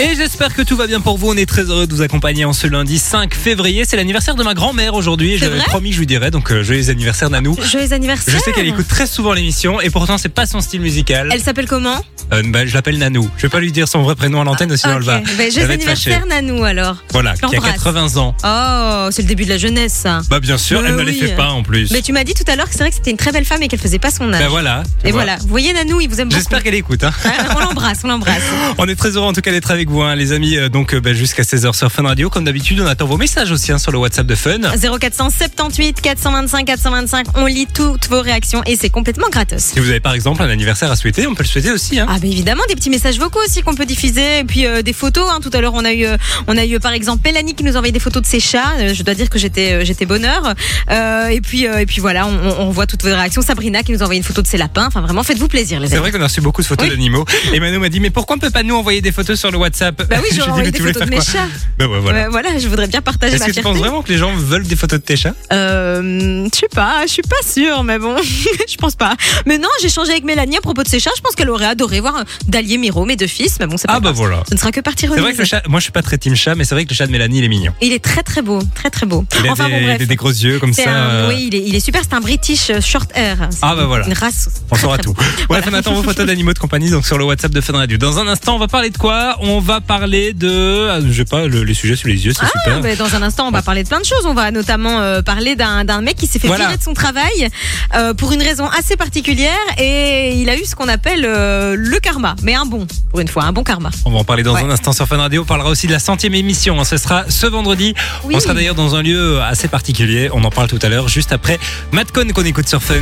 [0.00, 1.30] Et j'espère que tout va bien pour vous.
[1.30, 3.84] On est très heureux de vous accompagner en ce lundi 5 février.
[3.86, 5.38] C'est l'anniversaire de ma grand-mère aujourd'hui.
[5.38, 6.32] J'avais promis que je lui dirais.
[6.32, 7.56] Donc, euh, joyeux anniversaire, Nanou.
[7.70, 8.34] Joyeux anniversaire.
[8.34, 11.28] Je sais qu'elle écoute très souvent l'émission et pourtant c'est pas son style musical.
[11.32, 12.02] Elle s'appelle comment
[12.32, 13.30] Euh, bah, je l'appelle Nanou.
[13.36, 14.98] Je vais pas lui dire son vrai prénom à l'antenne, sinon Ok.
[15.00, 15.18] elle va.
[15.20, 16.12] Ben, elle joyeux va être fâchée.
[16.14, 16.96] anniversaire, Nanou, alors.
[17.12, 17.74] Voilà, qui a l'embrasse.
[17.74, 18.34] 80 ans.
[18.44, 20.22] Oh, c'est le début de la jeunesse, ça.
[20.28, 21.18] Bah bien sûr, Bah elle les oui.
[21.20, 21.92] fait pas en plus.
[21.92, 23.44] Mais tu m'as dit tout à l'heure que c'est vrai que c'était une très belle
[23.44, 24.40] femme et qu'elle faisait pas son âge.
[24.42, 24.82] Bah voilà.
[25.04, 25.22] et vois.
[25.22, 25.36] voilà.
[25.36, 26.40] Vous voyez, Nanou, il vous aime beaucoup.
[26.40, 27.04] J'espère qu'elle écoute.
[27.04, 27.12] Hein.
[27.24, 28.42] Ah, on l'embrasse, on l'embrasse.
[28.78, 30.56] On est très heureux en tout cas d'être avec vous, hein, les amis.
[30.56, 32.30] Euh, Donc euh, bah, jusqu'à 16h sur Fun Radio.
[32.30, 34.58] Comme d'habitude, on attend vos messages aussi hein, sur le WhatsApp de Fun.
[35.00, 37.26] 0478 425 425.
[37.36, 39.60] On lit toutes vos réactions et c'est complètement gratos.
[39.62, 41.98] Si vous avez par exemple un anniversaire à souhaiter, on peut le souhaiter aussi.
[42.00, 42.06] Hein.
[42.08, 44.92] Ah bah, évidemment, des petits messages vocaux aussi qu'on peut diffuser, et puis euh, des
[44.92, 45.24] photos.
[45.42, 46.06] Tout à l'heure, on a eu,
[46.46, 48.92] on a eu par exemple Mélanie qui nous a envoyé des photos de ses chats.
[48.92, 50.54] Je dois dire que j'étais, j'étais bonheur.
[50.90, 53.42] Euh, et puis, euh, et puis voilà, on, on voit toutes vos réactions.
[53.42, 54.86] Sabrina qui nous a envoyé une photo de ses lapins.
[54.86, 56.02] Enfin, vraiment, faites-vous plaisir, les C'est amis.
[56.02, 56.90] vrai qu'on a reçu beaucoup de photos Oui.
[56.94, 57.24] d'animaux.
[57.52, 59.58] Et Mano m'a dit, mais pourquoi on peut pas nous envoyer des photos sur le
[59.58, 59.73] WhatsApp?
[59.80, 61.46] Bah oui, j'aurais envoyé des photos de mes chats.
[61.78, 61.98] Ben ouais,
[62.30, 62.58] voilà.
[62.58, 65.00] Je voudrais bien partager Est-ce que tu penses vraiment que les gens veulent des photos
[65.00, 65.34] de tes chats?
[65.52, 69.14] Euh, je sais pas, je suis pas sûre, mais bon, je pense pas.
[69.46, 71.10] Mais non, j'ai changé avec Mélanie à propos de ses chats.
[71.16, 73.86] Je pense qu'elle aurait adoré voir euh, Dalier Miro, mes deux fils, mais bon, c'est
[73.88, 74.16] pas Ah bah grave.
[74.16, 74.42] voilà.
[74.48, 75.22] Ce ne sera que partie C'est remise.
[75.24, 76.90] vrai que le chat, moi je suis pas très team chat, mais c'est vrai que
[76.90, 77.72] le chat de Mélanie il est mignon.
[77.80, 79.24] Il est très très beau, très très beau.
[79.40, 79.98] Il a enfin des, bon, bref.
[79.98, 80.90] des- des gros yeux comme C'est ça.
[80.90, 82.02] un- euh, oui, il est, il est super.
[82.08, 83.48] C'est un British euh, short hair.
[83.50, 84.06] C'est Ah bah voilà.
[84.06, 84.48] Une race.
[84.70, 85.14] On saura tout.
[85.48, 87.98] Bref, on attend vos photos d'animaux de compagnie donc sur le WhatsApp de Fun Radio.
[87.98, 89.36] Dans un instant, on va parler de quoi?
[89.40, 92.44] On va parler de, ah, je sais pas, le- les sujets sous les yeux, c'est
[92.44, 92.80] Ah, super.
[92.80, 94.24] bah, dans un instant, on va parler de plein de choses.
[94.26, 96.64] On va notamment euh, parler d'un d'un mec qui s'est fait Voilà.
[96.66, 97.48] virer de son travail
[97.96, 101.98] euh, pour une raison assez particulière et il a eu ce qu'on appelle euh, le
[101.98, 103.90] karma, mais un bon, pour une fois, un bon karma.
[104.04, 104.62] On va en parler dans Ouais.
[104.62, 105.42] un instant sur Fun Radio.
[105.42, 106.78] On parlera aussi de la centième émission.
[106.80, 106.84] hein.
[106.84, 107.94] Ce sera ce vendredi.
[108.24, 108.34] Oui.
[108.36, 110.28] On sera d'ailleurs dans un lieu assez particulier.
[110.32, 111.58] On en parle tout à l'heure, juste après
[111.92, 112.94] Madcon qu'on écoute sur Fun.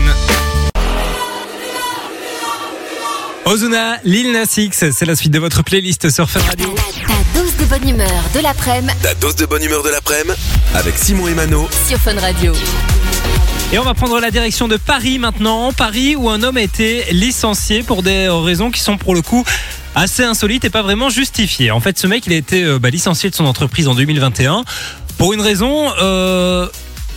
[3.45, 6.73] Ozuna, Lil Nas X, c'est la suite de votre playlist sur Fun Radio.
[7.07, 10.39] Ta dose de bonne humeur de l'après-midi Ta dose de bonne humeur de l'après-midi
[10.75, 12.53] avec Simon et Mano sur Fun Radio.
[13.73, 15.73] Et on va prendre la direction de Paris maintenant.
[15.73, 19.45] Paris où un homme a été licencié pour des raisons qui sont pour le coup
[19.97, 21.73] assez insolites et pas vraiment justifiées.
[21.73, 24.63] En fait, ce mec, il a été euh, bah, licencié de son entreprise en 2021
[25.19, 26.69] pour une raison euh,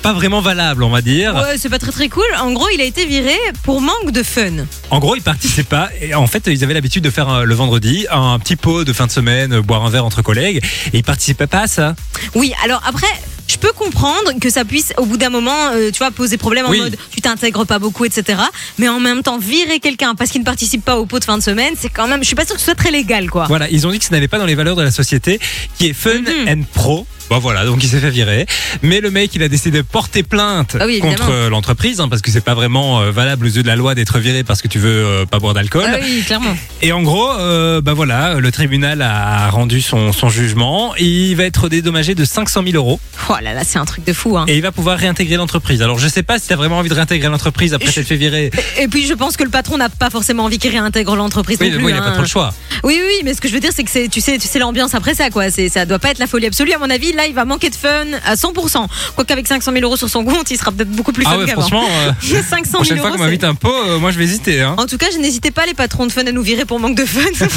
[0.06, 1.34] pas vraiment valable, on va dire.
[1.36, 2.24] Ouais, c'est pas très très cool.
[2.40, 4.52] En gros, il a été viré pour manque de fun.
[4.92, 5.90] En gros, il participait pas.
[6.02, 8.94] Et en fait, ils avaient l'habitude de faire euh, le vendredi un petit pot de
[8.94, 10.58] fin de semaine, euh, boire un verre entre collègues.
[10.94, 11.96] Et il participait pas à ça.
[12.36, 13.08] Oui, alors après,
[13.48, 16.66] je peux comprendre que ça puisse, au bout d'un moment, euh, tu vois, poser problème
[16.70, 16.80] Oui.
[16.80, 18.40] en mode tu t'intègres pas beaucoup, etc.
[18.78, 21.38] Mais en même temps, virer quelqu'un parce qu'il ne participe pas au pot de fin
[21.38, 23.46] de semaine, c'est quand même, je suis pas sûre que ce soit très légal, quoi.
[23.48, 25.40] Voilà, ils ont dit que ce n'avait pas dans les valeurs de la société,
[25.78, 26.48] qui est fun Mhm.
[26.50, 27.08] and pro.
[27.30, 28.46] Bon voilà, donc il s'est fait virer.
[28.84, 32.08] Mais le mec, il a décidé de porter plainte Ah oui, contre euh, l'entreprise, hein,
[32.08, 34.62] parce que c'est pas vraiment euh, valable aux yeux de la loi d'être viré parce
[34.62, 35.86] que tu veux euh, pas boire d'alcool.
[35.88, 36.56] Ah oui, clairement.
[36.84, 40.94] Et en gros, euh, bah voilà, le tribunal a rendu son, son jugement.
[40.98, 44.14] Il va être dédommagé de 500 000 euros Oh là là, c'est un truc de
[44.14, 44.46] fou, hein.
[44.48, 45.82] et il va pouvoir réintégrer l'entreprise.
[45.82, 48.18] Alors je sais pas si t'as vraiment envie de réintégrer l'entreprise après Je- t'être fait
[48.18, 48.52] virer.
[48.80, 51.72] Et puis, je pense que le patron n'a pas forcément envie qu'il réintègre l'entreprise Oui,
[51.72, 51.90] non plus.
[51.90, 52.12] il a pas hein.
[52.12, 52.54] trop le choix.
[52.84, 54.94] Oui, oui, mais ce que je veux dire, c'est que tu sais, tu sais l'ambiance
[54.94, 55.46] après ça, quoi.
[55.50, 56.74] Ça doit pas être la folie absolue.
[56.74, 58.86] À mon avis, là, il va manquer de fun à 100%.
[59.16, 61.38] Quoique avec 500 000 euros sur son compte, il sera peut-être beaucoup plus Ah fun
[61.40, 61.62] ouais, qu'avant.
[61.62, 64.26] franchement, euh, 500 000 prochaine fois euros, qu'on m'invite un pot, euh, moi je vais
[64.26, 64.62] hésiter.
[64.62, 64.76] Hein.
[64.78, 66.96] En tout cas, je n'hésitez pas les patrons de fun à nous virer pour manque
[66.98, 67.22] de fun.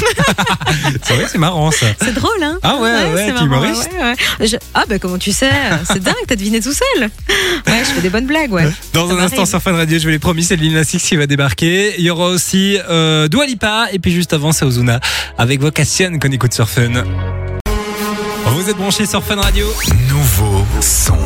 [1.03, 1.87] C'est vrai, c'est marrant ça.
[2.01, 4.47] c'est drôle, hein Ah ouais, ouais, marrant, ouais.
[4.47, 5.49] Je- Ah bah comment tu sais?
[5.85, 7.09] C'est dingue, t'as deviné tout seul.
[7.67, 8.69] Ouais, je fais des bonnes blagues, ouais.
[8.93, 11.15] Dans Ça un instant sur Fun Radio, je vous l'ai promis, c'est Lil Nas qui
[11.15, 11.95] va débarquer.
[11.97, 14.99] Il y aura aussi euh, Dua Lipa et puis juste avant c'est Ozuna
[15.37, 17.03] avec Vocation qu'on écoute sur Fun.
[18.51, 19.67] Vous êtes branchés sur Fun Radio.
[20.09, 21.17] Nouveau son.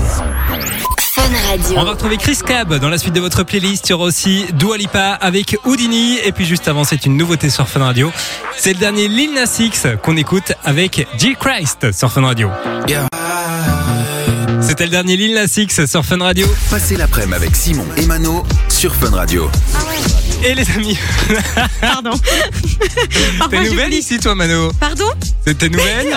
[1.00, 1.76] Fun Radio.
[1.78, 3.88] On va retrouver Chris Cab dans la suite de votre playlist.
[3.88, 6.18] Il y aura aussi Dua Lipa avec Houdini.
[6.24, 8.12] Et puis juste avant, c'est une nouveauté sur Fun Radio.
[8.58, 12.50] C'est le dernier Lil Nas X qu'on écoute avec Jill Christ sur Fun Radio.
[14.62, 16.48] C'était le dernier Lil Nas X sur Fun Radio.
[16.70, 19.50] Passez l'après-midi avec Simon et Mano sur Fun Radio.
[20.46, 20.98] Et les amis,
[21.80, 22.12] Pardon.
[23.50, 25.06] T'es nouvelle ici toi Mano Pardon
[25.46, 26.16] C'est tes nouvelles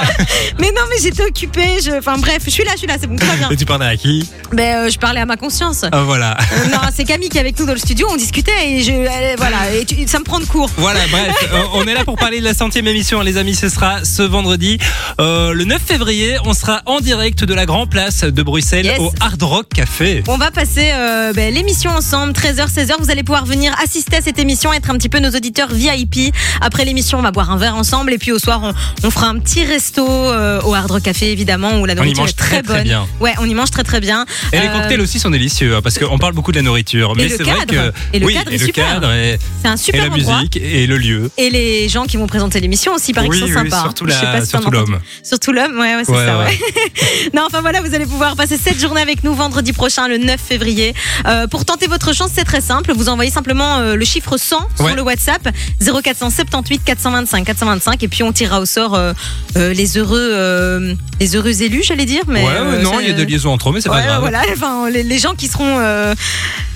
[0.58, 1.78] Mais non, mais j'étais occupée.
[1.84, 1.96] Je...
[1.98, 3.50] Enfin bref, je suis là, je suis là, c'est bon, va bien.
[3.50, 5.84] Et tu parlais à qui Ben, euh, je parlais à ma conscience.
[5.92, 6.36] Ah voilà.
[6.52, 8.90] Euh, non, c'est Camille qui est avec nous dans le studio, on discutait et je,
[8.90, 10.70] elle- voilà, et tu- ça me prend de court.
[10.76, 13.54] Voilà, bref, euh, on est là pour parler de la centième émission, les amis.
[13.54, 14.78] Ce sera ce vendredi,
[15.20, 16.36] Euh, le 9 février.
[16.44, 18.98] On sera en direct de la Grand Place de Bruxelles Yes.
[18.98, 20.22] au Hard Rock Café.
[20.28, 22.94] On va passer euh, ben, l'émission ensemble, 13h, 16h.
[22.98, 26.34] Vous allez pouvoir venir assister cette émission, être un petit peu nos auditeurs VIP.
[26.60, 28.72] Après l'émission, on va boire un verre ensemble et puis au soir, on,
[29.06, 32.32] on fera un petit resto euh, au Hard Rock Café, évidemment, où la nourriture est
[32.36, 32.84] très, très, très bonne.
[32.84, 33.06] bien.
[33.20, 34.24] Ouais, on y mange très très bien.
[34.52, 37.14] Et les Euh, cocktails aussi sont délicieux, hein, parce qu'on parle beaucoup de la nourriture.
[37.16, 37.92] Mais c'est vrai que.
[38.12, 39.02] Et le oui, cadre et est super.
[39.14, 40.36] et, C'est un et super la endroit.
[40.38, 41.30] musique et le lieu.
[41.38, 43.82] Et les gens qui vont présenter l'émission aussi, paraît Oui, qu'ils sont oui, sympas.
[43.82, 44.98] surtout la- si surtout l'homme.
[45.22, 46.58] Surtout l'homme, ouais, ouais c'est Ouais, ça, ouais.
[47.34, 50.40] non, enfin voilà, vous allez pouvoir passer cette journée avec nous vendredi prochain, le 9
[50.40, 50.94] février.
[51.26, 52.92] Euh, pour tenter votre chance, c'est très simple.
[52.94, 54.86] Vous envoyez simplement euh, le chiffre 100 Ouais.
[54.88, 55.48] sur le WhatsApp
[55.80, 59.12] 0478 425 425 et puis on tirera au sort euh,
[59.56, 62.22] euh, les heureux euh, les heureux élus, j'allais dire.
[62.28, 63.96] Mais ouais, ouais, euh, non, il y a des liaisons entre eux, mais c'est Ouais,
[64.00, 64.20] pas grave.
[64.20, 66.14] Voilà, enfin les, les gens qui seront euh,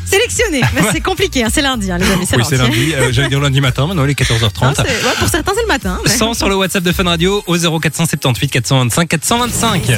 [0.05, 0.61] sélectionnés.
[0.75, 2.27] Mais C'est compliqué, hein, c'est lundi, hein, les amis.
[2.33, 2.93] Oui, c'est lundi.
[2.95, 4.75] euh, J'allais dire lundi matin, maintenant il est Hein, 14h30.
[4.77, 5.99] c'est- ouais, pour certains, c'est le matin.
[6.05, 9.93] mais- 100 sur le WhatsApp de Fun Radio au 0478 425 425.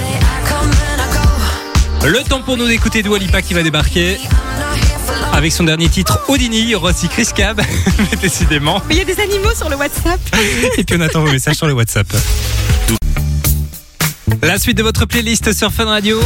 [2.04, 4.18] Le temps pour nous d'écouter Dua Lipa qui va débarquer.
[5.32, 7.60] Avec son dernier titre, Odini, il y aura aussi Chris Cab,
[7.98, 8.82] mais décidément.
[8.88, 10.20] Mais il y a des animaux sur le WhatsApp.
[10.78, 12.06] Et puis on attend vos messages sur le WhatsApp.
[14.42, 16.20] La suite de votre playlist sur Fun Radio.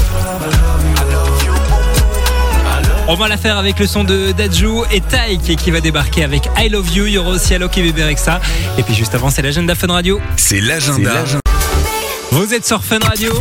[3.08, 6.48] On va la faire avec le son de Dajou et Taïk qui va débarquer avec
[6.58, 7.06] I Love You.
[7.06, 8.40] Il y aura aussi Alok et Bébé Rexa.
[8.78, 10.20] Et puis juste avant, c'est l'agenda Fun Radio.
[10.36, 11.24] C'est l'agenda.
[12.32, 13.32] Vous êtes sur Fun Radio.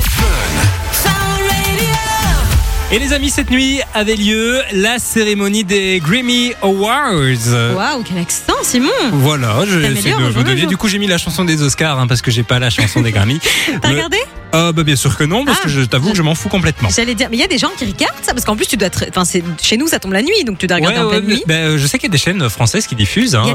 [2.92, 7.74] Et les amis, cette nuit avait lieu la cérémonie des Grammy Awards.
[7.76, 8.90] Waouh, quel accent, Simon.
[9.12, 10.68] Voilà, je de vous donner.
[10.68, 13.02] Du coup, j'ai mis la chanson des Oscars hein, parce que j'ai pas la chanson
[13.02, 13.40] des Grammy.
[13.82, 14.18] T'as regardé?
[14.58, 15.64] Ah bah bien sûr que non, parce Ah.
[15.66, 16.90] que je t'avoue que je m'en fous complètement.
[16.96, 18.78] J'allais dire, mais il y a des gens qui regardent ça parce qu'en plus tu
[18.78, 19.24] dois, être- enfin
[19.62, 21.44] chez nous ça tombe la nuit donc tu dois regarder en ouais, pleine nuit.
[21.48, 23.46] ben, euh, je sais qu'il y a des chaînes françaises qui diffusent, hein,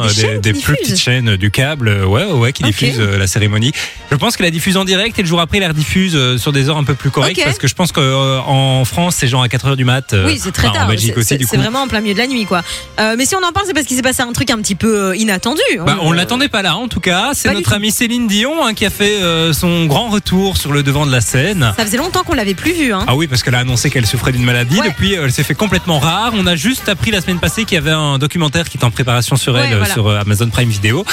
[0.43, 3.73] des plus petites chaînes du câble, euh, ouais, ouais, ouais, qui diffusent euh, la cérémonie.
[4.11, 6.37] Je pense qu'elle la diffuse en direct et le jour après, elle la rediffuse euh,
[6.39, 9.43] sur des heures un peu plus correctes parce que je pense qu'en France, c'est genre
[9.43, 10.13] à 4 heures du mat.
[10.13, 10.87] euh, Oui, c'est très enfin, tard.
[10.87, 11.51] En Belgique aussi, du coup.
[11.53, 12.63] c'est vraiment en plein milieu de la nuit, quoi.
[12.99, 14.75] Euh, mais si on en parle, c'est parce qu'il s'est passé un truc un petit
[14.75, 15.61] peu euh, inattendu.
[15.87, 17.31] Bah, on euh, l'attendait pas là, en tout cas.
[17.35, 20.83] C'est notre amie Céline Dion hein, qui a fait euh, son grand retour sur le
[20.91, 21.73] devant de la scène.
[21.77, 22.93] Ça faisait longtemps qu'on l'avait plus vu.
[22.93, 23.05] Hein.
[23.07, 24.81] Ah oui, parce qu'elle a annoncé qu'elle souffrait d'une maladie.
[24.81, 24.89] Ouais.
[24.89, 26.33] Depuis, euh, elle s'est fait complètement rare.
[26.35, 28.91] On a juste appris la semaine passée qu'il y avait un documentaire qui est en
[28.91, 29.95] préparation sur elle euh, voilà.
[29.95, 31.05] sur euh, Amazon Prime Video.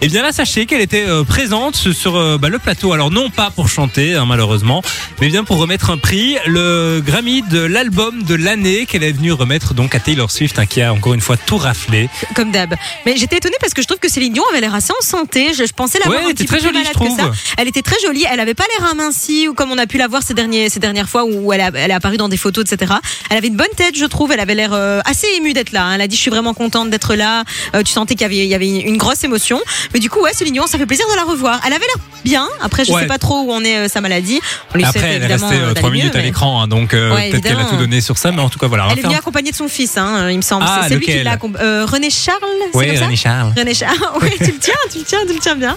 [0.00, 2.92] Et bien là, sachez qu'elle était présente sur bah, le plateau.
[2.92, 4.82] Alors non pas pour chanter, hein, malheureusement,
[5.20, 9.32] mais bien pour remettre un prix, le Grammy de l'album de l'année qu'elle est venue
[9.32, 12.08] remettre donc à Taylor Swift, hein, qui a encore une fois tout raflé.
[12.34, 12.74] Comme d'hab.
[13.06, 15.52] Mais j'étais étonnée parce que je trouve que Céline Dion avait l'air assez en santé.
[15.54, 17.54] Je, je pensais la Ouais, voir un petit peu très jolie, je malade que ça.
[17.56, 18.24] Elle était très jolie.
[18.30, 20.80] Elle avait pas l'air amincie ou comme on a pu la voir ces, derniers, ces
[20.80, 22.92] dernières fois où elle, a- elle est apparue dans des photos, etc.
[23.30, 24.32] Elle avait une bonne tête, je trouve.
[24.32, 25.84] Elle avait l'air euh, assez émue d'être là.
[25.84, 25.92] hein.
[25.94, 27.44] Elle a dit je suis vraiment contente d'être là.
[27.74, 29.60] Euh, tu sentais qu'il y avait, il y avait une grosse émotion.
[29.92, 31.60] Mais du coup, ouais, Céline Dion, ça fait plaisir de la revoir.
[31.66, 32.48] Elle avait l'air bien.
[32.60, 33.02] Après, je Ouais.
[33.02, 34.40] sais pas trop où en est euh, sa maladie.
[34.72, 36.62] On lui souhaite Après, elle est restée euh, euh, d'aller trois minutes mieux, à l'écran,
[36.62, 38.66] hein, donc euh, Ouais, peut-être qu'elle a tout donné sur ça, mais en tout cas
[38.66, 38.88] voilà.
[38.92, 40.64] Elle est venue accompagnée de son fils, hein, il me semble.
[40.68, 41.36] Ah, c'est lui qui l'a
[41.84, 42.38] René Charles,
[42.74, 43.52] Oui, René Charles.
[43.56, 45.76] René Charles, oui, tu le tiens, tu le tiens, tu le tiens bien.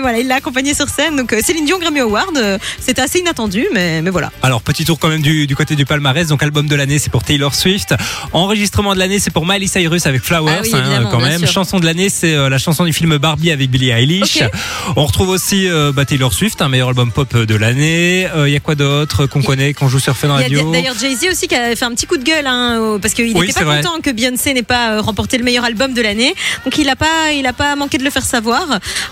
[0.00, 1.16] Voilà, il l'a accompagné sur scène.
[1.16, 4.30] Donc Céline Dion Grammy Award, c'était assez inattendu, mais, mais voilà.
[4.42, 6.26] Alors, petit tour quand même du, du côté du palmarès.
[6.28, 7.94] Donc, album de l'année, c'est pour Taylor Swift.
[8.32, 11.46] Enregistrement de l'année, c'est pour Miley Cyrus avec Flowers, Ah oui, hein, quand même.
[11.46, 14.42] Chanson de l'année, c'est euh, la chanson du film Barbie avec Billie Eilish.
[14.96, 18.28] On retrouve aussi euh, bah, Taylor Swift, un meilleur album pop de l'année.
[18.46, 20.72] Il y a quoi d'autre qu'on connaît, qu'on joue sur Fun Il y a Radio?
[20.72, 23.52] d'ailleurs Jay-Z aussi qui a fait un petit coup de gueule, hein, parce qu'il n'était
[23.52, 23.82] pas vrai.
[23.82, 26.34] content que Beyoncé n'ait pas euh, remporté le meilleur album de l'année.
[26.64, 28.66] Donc il n'a pas, il a pas manqué de le faire savoir.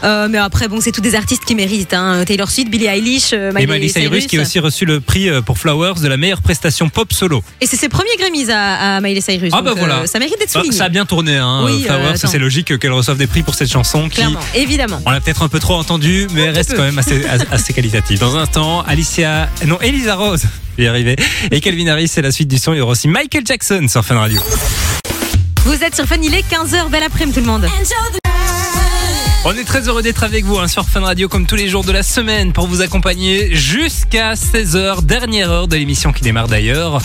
[0.05, 1.95] Euh, mais après, bon, c'est tous des artistes qui méritent.
[1.95, 2.25] Hein.
[2.27, 5.59] Taylor Swift, Billie Eilish, Et Miley, Cyrus qui a aussi reçu le prix euh, pour
[5.59, 7.43] Flowers de la meilleure prestation pop solo.
[7.61, 9.51] Et c'est ses premiers Grammys à, à Miley Cyrus.
[9.53, 9.95] Ah donc, bah voilà.
[10.01, 10.77] euh, ça mérite d'être Ah, souligné.
[10.77, 12.13] ça a bien tourné, hein, Oui, euh, Flowers.
[12.25, 15.01] euh, c'est logique qu'elle reçoive des prix pour cette chanson qui, Clairement, évidemment.
[15.07, 18.19] On l'a peut-être un peu trop entendu, mais elle reste quand même assez, assez qualitative.
[18.19, 20.43] Dans un instant, Alicia, non, Elisa Rose,
[20.77, 21.17] je vais y arriver.
[21.51, 22.73] Et Calvin Harris, c'est la suite du son.
[22.73, 24.41] Il y aura aussi Michael Jackson sur Fun Radio.
[25.65, 27.67] Vous êtes sur Fun, il est 15h, belle après-midi tout le monde.
[29.45, 31.85] On est très heureux d'être avec vous hein, sur Fun Radio comme tous les jours
[31.85, 37.01] de la semaine pour vous accompagner jusqu'à 16h, dernière heure de l'émission qui démarre d'ailleurs.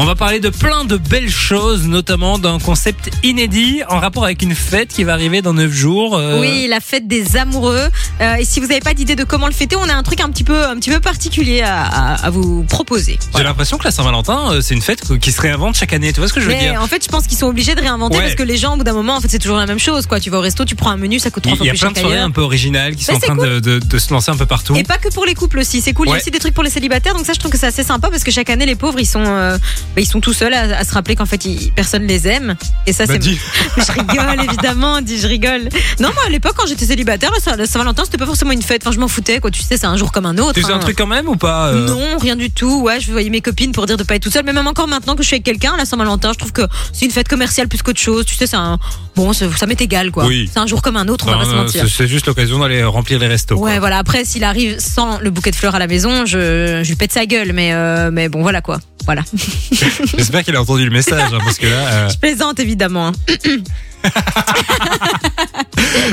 [0.00, 4.42] On va parler de plein de belles choses, notamment d'un concept inédit en rapport avec
[4.42, 6.16] une fête qui va arriver dans 9 jours.
[6.16, 7.88] euh, Oui, la fête des amoureux.
[8.20, 10.20] Euh, et si vous n'avez pas d'idée de comment le fêter, on a un truc
[10.20, 13.18] un petit peu, un petit peu particulier à, à- à vous proposer.
[13.36, 16.12] J'ai l'impression que la Saint-Valentin, euh, c'est une fête qui se réinvente chaque année.
[16.12, 16.80] Tu vois ce que je veux Mais dire?
[16.80, 18.22] en fait, je pense qu'ils sont obligés de réinventer Ouais.
[18.22, 20.06] parce que les gens, au bout d'un moment, en fait, c'est toujours la même chose.
[20.06, 20.20] Quoi.
[20.20, 21.98] Tu vas au resto, tu prends un menu, ça coûte trois fois plus plein de
[21.98, 24.36] soirées un peu originales qui sont Mais en train de, de- de se lancer un
[24.36, 24.74] peu partout.
[24.76, 26.06] Et pas que pour les couples aussi, c'est cool.
[26.06, 26.18] Il y Ouais.
[26.18, 28.10] a aussi des trucs pour les célibataires, donc ça, je trouve que c'est assez sympa
[28.10, 29.56] parce que chaque année, les pauvres, ils sont, euh,
[29.94, 32.56] bah, ils sont tout seuls à, à se rappeler qu'en fait, ils- personne les aime.
[32.86, 33.30] Et ça, Bah, c'est.
[33.86, 35.68] je rigole, évidemment, dis, je rigole.
[36.00, 38.82] Non, moi, à l'époque, quand j'étais célibataire, la la Saint-Valentin, c'était pas forcément une fête.
[38.84, 39.50] Enfin, je m'en foutais, quoi.
[39.50, 40.54] Tu sais, c'est un jour comme un autre.
[40.54, 40.78] Tu fais un hein.
[40.80, 41.86] truc quand même ou pas euh?
[41.86, 42.82] Non, rien du tout.
[42.82, 44.44] Ouais, je voyais mes copines pour dire de pas être toute seule.
[44.44, 46.62] Mais même encore maintenant que je suis avec quelqu'un, la Saint-Valentin, je trouve que
[46.92, 48.24] c'est une fête commerciale plus qu'autre chose.
[48.26, 48.78] Tu sais, c'est un.
[49.16, 50.26] Bon, ça, ça m'est égal, quoi.
[50.26, 50.48] Oui.
[50.52, 51.44] C'est un jour comme un autre, on va
[51.76, 51.88] Mentir.
[51.88, 53.56] c'est juste l'occasion d'aller remplir les restos.
[53.56, 53.64] quoi.
[53.70, 53.98] Ouais, voilà.
[53.98, 57.12] Après, s'il arrive sans le bouquet de fleurs à la maison, je, je lui pète
[57.12, 57.52] sa gueule.
[57.52, 58.78] Mais, euh, mais bon, voilà quoi.
[59.04, 59.22] Voilà.
[60.16, 61.86] J'espère qu'il a entendu le message hein, parce que là.
[61.92, 63.08] euh, Je plaisante évidemment.
[63.08, 63.12] hein.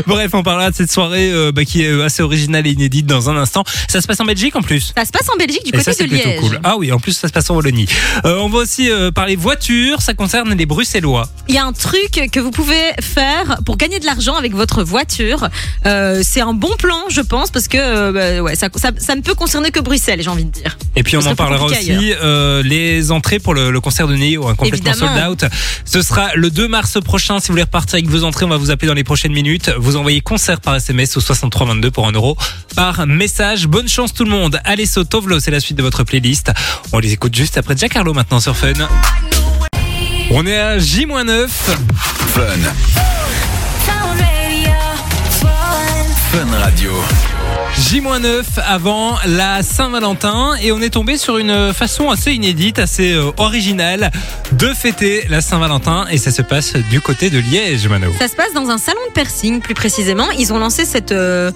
[0.07, 3.05] Bref, on parlera de cette soirée euh, bah, qui est euh, assez originale et inédite
[3.05, 3.63] dans un instant.
[3.87, 4.93] Ça se passe en Belgique en plus.
[4.95, 6.39] Ça se passe en Belgique du Et côté ça, c'est de plutôt Liège.
[6.41, 6.59] cool.
[6.63, 7.87] Ah oui, en plus, ça se passe en Wallonie.
[8.25, 10.01] Euh, on va aussi euh, parler voiture.
[10.01, 11.27] Ça concerne les Bruxellois.
[11.47, 14.83] Il y a un truc que vous pouvez faire pour gagner de l'argent avec votre
[14.83, 15.49] voiture.
[15.85, 19.15] Euh, c'est un bon plan, je pense, parce que euh, bah, ouais, ça, ça, ça
[19.15, 20.77] ne peut concerner que Bruxelles, j'ai envie de dire.
[20.95, 24.47] Et puis on en parlera aussi euh, les entrées pour le, le concert de Neo,
[24.47, 25.15] hein, complètement Évidemment.
[25.29, 25.51] sold out.
[25.85, 27.39] Ce sera le 2 mars prochain.
[27.39, 29.69] Si vous voulez repartir avec vos entrées, on va vous appeler dans les prochaines minutes.
[29.77, 32.37] Vous envoyez concert par SMS au 6322 pour 1 euro
[32.73, 33.67] par message.
[33.67, 34.61] Bonne chance tout le monde.
[34.63, 36.53] Allez, Tovlo, c'est la suite de votre playlist.
[36.93, 38.71] On les écoute juste après Jack Harlow maintenant sur Fun.
[40.31, 41.47] On est à J-9.
[41.49, 41.73] Fun.
[46.31, 46.91] Fun Radio.
[47.77, 53.31] J-9 avant la Saint-Valentin et on est tombé sur une façon assez inédite, assez euh,
[53.37, 54.11] originale
[54.53, 58.07] de fêter la Saint-Valentin et ça se passe du côté de Liège, Mano.
[58.17, 60.31] Ça se passe dans un salon de piercing, plus précisément.
[60.31, 61.51] Ils ont lancé cette, euh,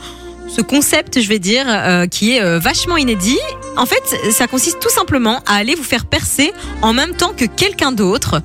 [0.54, 3.40] ce concept, je vais dire, euh, qui est vachement inédit.
[3.78, 6.52] En fait, ça consiste tout simplement à aller vous faire percer
[6.82, 8.42] en même temps que quelqu'un d'autre.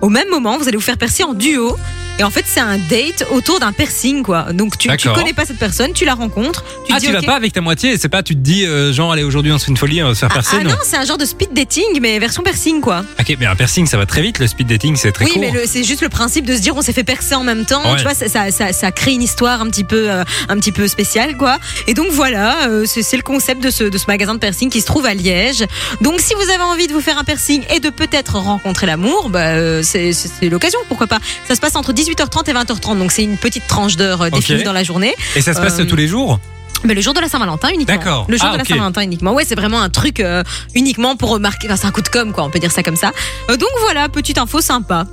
[0.00, 1.76] Au même moment, vous allez vous faire percer en duo.
[2.18, 4.52] Et en fait, c'est un date autour d'un piercing, quoi.
[4.52, 6.64] Donc, tu, tu connais pas cette personne, tu la rencontres.
[6.86, 8.64] Tu Ah, dis, tu vas ok, pas avec ta moitié, c'est pas tu te dis
[8.64, 10.56] euh, genre allez aujourd'hui on se fait une folie, on va se faire Ah, percer,
[10.60, 10.70] ah non.
[10.70, 13.04] non, c'est un genre de speed dating, mais version piercing, quoi.
[13.20, 15.40] Ok, mais un piercing ça va très vite, le speed dating c'est très oui, court.
[15.42, 17.82] mais c'est juste le principe de se dire on s'est fait percer en même temps.
[17.90, 17.96] Ouais.
[17.98, 20.72] Tu vois, ça, ça, ça, ça crée une histoire un petit peu, euh, un petit
[20.72, 21.58] peu spéciale, quoi.
[21.86, 24.80] Et donc voilà, euh, c'est le concept de ce, de ce magasin de piercing qui
[24.80, 25.64] se trouve à Liège.
[26.00, 29.28] Donc si vous avez envie de vous faire un piercing et de peut-être rencontrer l'amour,
[29.28, 31.18] bah, euh, c'est l'occasion, pourquoi pas.
[31.46, 34.62] Ça se passe entre 18h30 et 20h30, donc c'est une petite tranche d'heure euh, définie
[34.62, 35.14] dans la journée.
[35.34, 36.38] Et ça se passe Euh, tous les jours?
[36.84, 37.96] Mais le jour de la Saint-Valentin uniquement.
[37.96, 38.26] D'accord.
[38.28, 38.64] Le jour Ah, de la.
[38.64, 39.32] Saint-Valentin uniquement.
[39.32, 40.42] Ouais, c'est vraiment un truc euh,
[40.74, 41.66] uniquement pour remarquer.
[41.66, 42.44] Enfin, c'est un coup de com, quoi.
[42.44, 43.12] On peut dire ça comme ça.
[43.50, 45.06] Euh, donc voilà, petite info sympa.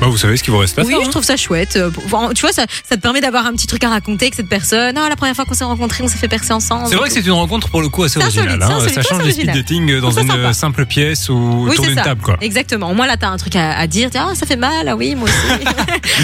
[0.00, 1.76] Bah vous savez ce qu'il vous reste pas Oui, je trouve ça chouette.
[1.76, 1.90] Euh,
[2.34, 4.96] Tu vois, ça, ça te permet d'avoir un petit truc à raconter avec cette personne.
[4.96, 6.86] Ah, la première fois qu'on s'est rencontrés, on s'est fait percer ensemble.
[6.88, 8.62] C'est vrai que c'est une rencontre pour le coup assez originale.
[8.62, 8.78] hein.
[8.92, 10.52] Ça change des speed dating dans une sympa.
[10.54, 12.36] simple pièce ou Oui, autour d'une table quoi.
[12.40, 12.90] Exactement.
[12.90, 14.08] Au moins, là, t'as un truc à, à dire.
[14.14, 14.88] Ah, ça fait mal.
[14.88, 15.64] Ah oui, moi aussi.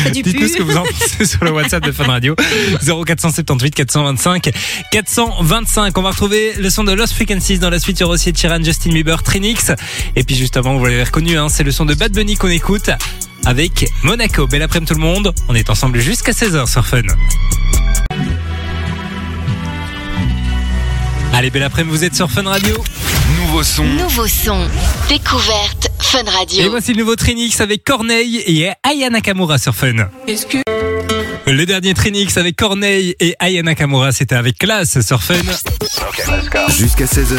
[0.12, 2.34] Du Dites-nous ce que vous en pensez sur le WhatsApp de Fun Radio
[2.82, 4.50] 0478 425
[4.90, 5.98] 425.
[5.98, 7.98] On va retrouver le son de Lost Frequencies dans la suite.
[7.98, 9.72] Il y aura aussi Chiran, Justin Bieber, Trinix.
[10.14, 12.48] Et puis juste avant, vous l'avez reconnu, hein, c'est le son de Bad Bunny qu'on
[12.48, 12.90] écoute
[13.44, 14.46] avec Monaco.
[14.46, 15.32] Belle après-midi tout le monde.
[15.48, 17.02] On est ensemble jusqu'à 16h sur Fun.
[21.32, 22.76] Allez, belle après-midi, vous êtes sur Fun Radio.
[23.40, 23.84] Nouveau son.
[23.84, 24.66] Nouveau son.
[25.08, 26.70] Découverte Fun Et Radio.
[26.70, 30.08] voici le nouveau Trinix avec Corneille et Aya Nakamura sur Fun.
[31.48, 35.34] Le dernier Trinix avec Corneille et Aya Nakamura, c'était avec classe sur Fun.
[36.76, 37.36] Jusqu'à 16h.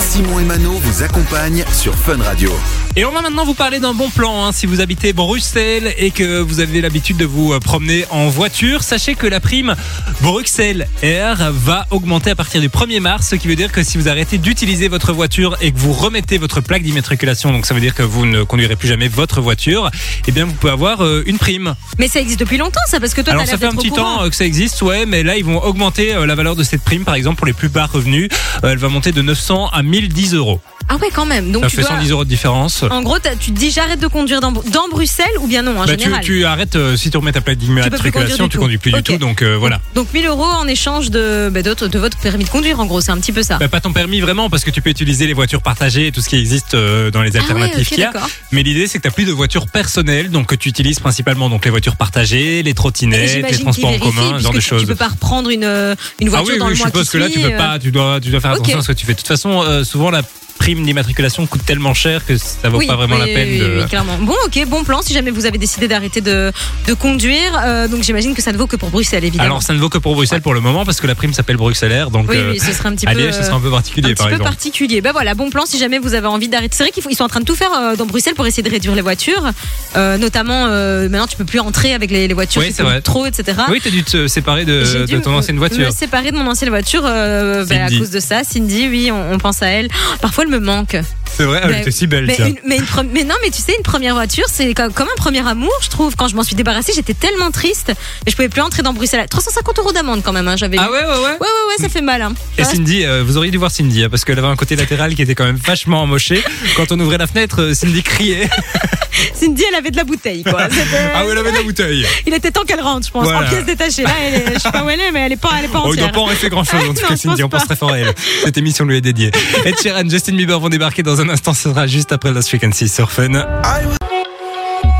[0.00, 2.52] Simon et Mano vous accompagnent sur Fun Radio.
[2.96, 4.44] Et on va maintenant vous parler d'un bon plan.
[4.46, 4.52] hein.
[4.52, 8.82] Si vous habitez Bruxelles et que vous avez l'habitude de vous euh, promener en voiture,
[8.82, 9.74] sachez que la prime
[10.20, 13.96] Bruxelles Air va augmenter à partir du 1er mars, ce qui veut dire que si
[13.96, 17.80] vous arrêtez d'utiliser votre voiture et que vous remettez votre plaque d'immatriculation, donc ça veut
[17.80, 19.90] dire que vous ne conduirez plus jamais votre voiture,
[20.26, 21.74] eh bien vous pouvez avoir euh, une prime.
[21.98, 24.22] Mais ça existe depuis longtemps, ça, parce que toi, Alors ça fait un petit temps
[24.24, 26.82] euh, que ça existe, ouais, mais là ils vont augmenter euh, la valeur de cette
[26.82, 28.28] prime, par exemple pour les plus bas revenus,
[28.64, 30.60] euh, elle va monter de 900 à 1010 euros.
[30.88, 31.52] Ah ouais, quand même.
[31.52, 32.82] Donc Ça tu fait dois- 110 euros de différence.
[32.82, 35.86] En gros, tu te dis j'arrête de conduire dans, dans Bruxelles ou bien non en
[35.86, 36.24] Bah, tu, général.
[36.24, 38.58] tu arrêtes euh, si tu remets ta plaque d'immatriculation, tu tout.
[38.62, 39.80] conduis plus du tout, donc euh, voilà.
[39.94, 43.00] Donc 1000 euros en échange de, bah, de, de votre permis de conduire, en gros,
[43.00, 43.58] c'est un petit peu ça.
[43.58, 46.20] Bah, pas ton permis vraiment parce que tu peux utiliser les voitures partagées et tout
[46.20, 48.12] ce qui existe euh, dans les ah ouais, alternatives ok, qu'il y a.
[48.50, 51.48] Mais l'idée c'est que tu n'as plus de voitures personnelles, donc que tu utilises principalement
[51.48, 52.74] donc les voitures partagées, les Et
[53.10, 54.80] trottinettes, les transports en commun, ce genre de choses.
[54.80, 56.88] Tu peux pas reprendre une, euh, une Ah voiture oui, dans oui, le je mois
[56.88, 57.58] suppose qui que là tu peux euh.
[57.58, 59.12] pas, tu dois, tu dois faire attention à ce que tu fais.
[59.12, 60.22] De toute façon, euh, souvent la
[60.58, 63.58] prime d'immatriculation coûte tellement cher que ça vaut Oui, pas vraiment oui, la peine oui,
[63.58, 63.78] de.
[63.80, 64.18] oui, clairement.
[64.18, 65.02] Bon, ok, bon plan.
[65.02, 66.52] Si jamais vous avez décidé d'arrêter de,
[66.86, 69.44] de conduire, euh, donc j'imagine que ça ne vaut que pour Bruxelles, évidemment.
[69.44, 71.56] Alors ça ne vaut que pour Bruxelles pour le moment parce que la prime s'appelle
[71.56, 73.12] Bruxelles Air, donc oui, euh, ce serait un petit peu.
[73.12, 74.50] Liège, ce euh, sera un peu particulier un par petit peu exemple.
[74.50, 75.00] particulier.
[75.00, 76.74] Ben voilà, bon plan si jamais vous avez envie d'arrêter.
[76.76, 78.70] C'est vrai qu'ils sont en train de tout faire euh, dans Bruxelles pour essayer de
[78.70, 79.52] réduire les voitures.
[79.96, 83.00] Euh, notamment, euh, maintenant tu peux plus entrer avec les, les voitures qui vrai.
[83.00, 83.58] trop, etc.
[83.70, 85.86] Oui, t'as dû te séparer de, ton ancienne voiture.
[85.86, 88.44] Me séparer de mon ancienne voiture euh, ben, à cause de ça.
[88.44, 89.88] Cindy, oui, on, on pense à elle.
[90.20, 90.96] Parfois, elle me manque.
[91.34, 92.48] C'est vrai, elle Mais- était si belle, Mais, tiens.
[92.48, 95.08] une- mais, une pre- mais non, mais tu sais, une première voiture, c'est comme, comme
[95.08, 96.14] un premier amour, je trouve.
[96.14, 97.90] Quand je m'en suis débarrassée, j'étais tellement triste.
[98.26, 99.26] Et je pouvais plus entrer dans Bruxelles.
[99.30, 100.76] 350 euros d'amende quand même, hein, j'avais.
[100.78, 101.14] Ah ouais, ouais, ouais.
[101.14, 102.20] Ouais, ouais, ouais, ça fait mal.
[102.20, 102.34] Hein.
[102.58, 104.76] Et Ouais, Cindy, euh, vous auriez dû voir Cindy, hein, parce qu'elle avait un côté
[104.76, 106.42] latéral qui était quand même vachement moché.
[106.76, 108.50] Quand on ouvrait la fenêtre, euh, Cindy criait.
[109.34, 110.68] Cindy, elle avait de la bouteille, quoi.
[110.70, 110.82] C'était-
[111.14, 112.06] Ah oui, elle avait de la bouteille.
[112.26, 113.46] Il était temps qu'elle rentre, je pense, Voilà.
[113.46, 114.02] en pièces détachées.
[114.02, 115.68] Là, elle est- je sais pas où elle est, mais elle est pas, elle est
[115.68, 116.12] pas Oh, il doit entière.
[116.12, 117.76] pas en rester grand chose, en Ah, tout non, cas, Cindy, pense on pense très
[117.76, 118.14] fort à elle.
[118.44, 119.30] Cette émission lui est dédiée.
[119.64, 122.88] Ed Sheeran, Justin Bieber vont débarquer dans un instant, ce sera juste après Lost Frequency
[122.88, 123.44] sur Fun.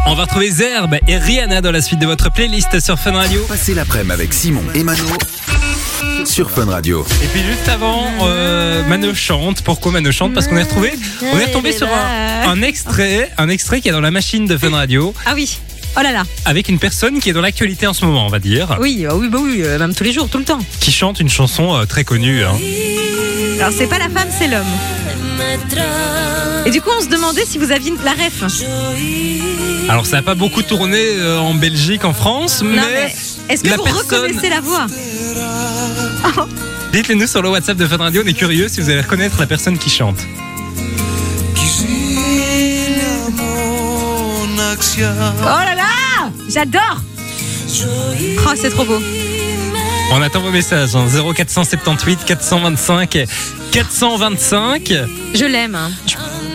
[0.06, 3.42] On va retrouver Zerbe et Rihanna dans la suite de votre playlist sur Fun Radio.
[3.48, 5.04] Passez l'après-midi avec Simon et Mano
[6.24, 7.04] sur Fun Radio.
[7.22, 9.62] Et puis juste avant, euh, Mano chante.
[9.62, 10.34] Pourquoi Mano chante?
[10.34, 10.92] Parce qu'on est retrouvé,
[11.32, 14.56] on est retombé sur un, un extrait, un extrait qui est dans la machine de
[14.56, 15.58] Fun Radio Ah oui.
[15.96, 16.22] Oh là là.
[16.46, 19.14] avec une personne qui est dans l'actualité en ce moment, on va dire, Oui, bah
[19.14, 20.58] oui, bah oui, euh, même tous les jours, tout le temps.
[20.80, 22.42] qui chante une chanson euh, très connue.
[22.44, 22.52] hein.
[23.60, 24.64] Alors, c'est pas la femme, c'est l'homme.
[26.64, 28.42] Et du coup, on se demandait si vous aviez la ref.
[29.88, 33.14] Alors ça n'a pas beaucoup tourné euh, en Belgique, en France, mais, Non, mais
[33.48, 34.86] est-ce que la vous personne- reconnaissez la voix
[36.92, 38.22] dites-le nous sur le WhatsApp de Fun Radio.
[38.24, 40.18] On est curieux si vous allez reconnaître la personne qui chante.
[45.42, 47.00] Oh là là J'adore
[48.46, 49.00] Oh, c'est trop beau.
[50.10, 50.94] On attend vos messages.
[50.94, 51.06] Hein.
[51.08, 53.24] 0478 425
[53.72, 54.92] 425.
[55.34, 55.74] Je l'aime.
[55.74, 55.90] hein.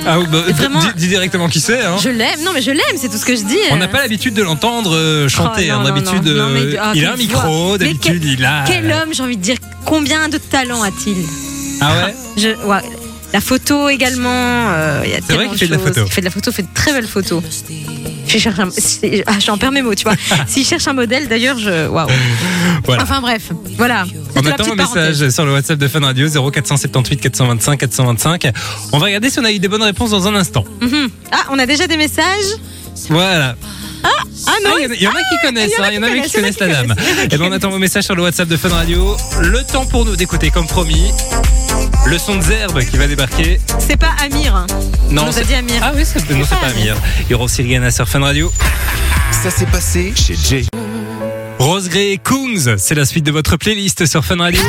[0.06, 0.80] Ah, bah, Vraiment.
[0.80, 1.82] dis, dis directement qui c'est.
[1.84, 1.98] Hein.
[2.02, 2.42] Je l'aime.
[2.44, 3.58] Non, mais je l'aime, c'est tout ce que je dis.
[3.72, 5.70] On n'a pas l'habitude de l'entendre euh, chanter.
[5.70, 5.78] Oh, hein.
[5.78, 6.44] non, non, D'habitude, non.
[6.46, 7.78] Non, mais- euh, ah, il a un micro.
[7.78, 8.64] D'habitude, quel- il a.
[8.68, 9.58] Quel homme, j'ai envie de dire.
[9.86, 11.18] Combien de talent a-t-il?
[11.82, 12.16] Ah ouais?
[12.38, 12.82] Je, ouais,
[13.34, 14.30] La photo également.
[14.70, 16.02] euh, il y a C'est vrai qu'il fait de la photo.
[16.06, 17.42] Il fait de la photo, il fait de très belles photos.
[18.28, 18.70] Je cherche un,
[19.28, 20.16] ah, j'en perds mes mots, tu vois.
[20.48, 21.88] S'il cherche un modèle, d'ailleurs, je.
[21.88, 22.08] Waouh.
[22.86, 23.04] Voilà.
[23.04, 24.06] Enfin bref, voilà.
[24.36, 28.52] On attend vos messages sur le WhatsApp de Fun Radio 0478 425 425.
[28.94, 30.64] On va regarder si on a eu des bonnes réponses dans un instant.
[30.82, 31.10] Mhm.
[31.32, 32.26] Ah, on a déjà des messages?
[33.10, 33.56] Voilà.
[34.04, 34.10] Ah
[34.64, 35.84] non Ah, Il y en a- il y, en a qui connaissent, il y en
[35.84, 36.88] a hein, il y en a qui qui connaissent, la dame.
[36.88, 38.48] connaissent, il y en a qui Et ben on attend vos messages sur le WhatsApp
[38.48, 39.18] de Fun Radio.
[39.42, 41.12] Le temps pour nous d'écouter comme promis.
[42.10, 43.60] Le son de Zerbe qui va débarquer.
[43.80, 44.56] C'est pas Amir.
[44.56, 44.66] hein.
[45.10, 45.76] On nous a c'est- dit Amir.
[45.82, 46.94] Ah oui, c'est non, c'est pas pas Amir.
[46.94, 46.96] Amir.
[47.28, 48.52] Il y aura aussi Rihanna sur Fun Radio.
[49.44, 50.66] Ça s'est passé chez Jay.
[51.60, 54.62] Rose Gray et Kungs, c'est la suite de votre playlist sur Fun Radio.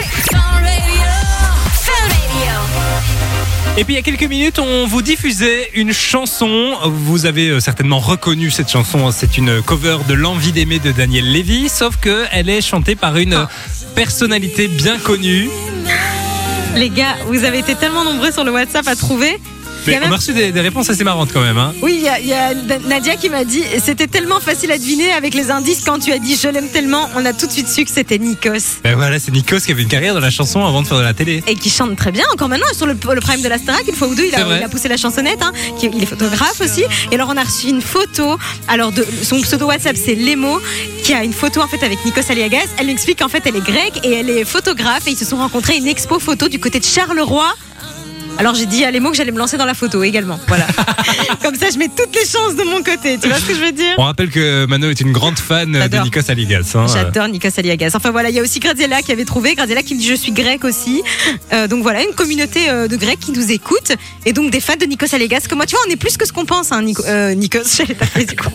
[3.77, 6.73] Et puis il y a quelques minutes, on vous diffusait une chanson.
[6.85, 9.13] Vous avez euh, certainement reconnu cette chanson.
[9.13, 13.17] C'est une cover de L'envie d'aimer de Daniel Lévy, sauf que elle est chantée par
[13.19, 13.49] une Ah.
[13.95, 15.49] personnalité bien connue.
[16.79, 19.41] Les gars, vous avez été tellement nombreux sur le WhatsApp à trouver.
[19.89, 21.59] Mais on a reçu des, des réponses assez marrantes quand même.
[21.59, 21.73] Hein.
[21.83, 22.55] Oui, il y a, il y a
[22.87, 26.19] Nadia qui m'a dit c'était tellement facile à deviner avec les indices quand tu as
[26.19, 27.09] dit je l'aime tellement.
[27.17, 28.81] On a tout de suite su que c'était Nikos.
[28.85, 31.03] Ben voilà, c'est Nikos qui avait une carrière dans la chanson avant de faire de
[31.03, 31.43] la télé.
[31.47, 33.95] Et qui chante très bien encore maintenant sur le, le prime de la Starac une
[33.95, 34.59] fois ou deux il a, vrai.
[34.61, 37.43] il a poussé la chansonnette hein, qui- il est photographe aussi et alors on a
[37.43, 38.37] reçu une photo
[38.69, 40.61] alors de son pseudo WhatsApp c'est Lemo
[41.03, 43.57] qui a une photo en fait avec Nikos Aliagas elle lui explique qu'en fait elle
[43.57, 46.49] est grecque et elle est photographe et ils se sont rencontrés à une expo photo
[46.49, 47.49] du côté de Charleroi
[48.39, 50.67] alors j'ai dit à Lemo que j'allais me lancer dans la photo également voilà
[51.43, 53.61] comme ça je mets toutes les chances de mon côté tu vois ce que je
[53.61, 53.95] veux dire?
[53.99, 56.05] On rappelle que Mano est une grande fan de J'adore.
[56.05, 56.73] Nikos Aligas.
[56.75, 56.87] hein.
[56.93, 57.91] J'adore Nikos Aliagas.
[57.95, 59.55] Enfin voilà, il y a aussi Graziella qui avait trouvé.
[59.55, 61.03] Graziella qui me dit je suis grecque aussi.
[61.53, 63.93] Euh, donc voilà, une communauté euh, de Grecs qui nous écoute.
[64.25, 65.43] Et donc des fans de Nikos Aliagas.
[65.49, 67.61] Comme moi, tu vois, on est plus que ce qu'on pense, hein, Nico- euh, Nikos.
[67.77, 68.49] J'allais du coup.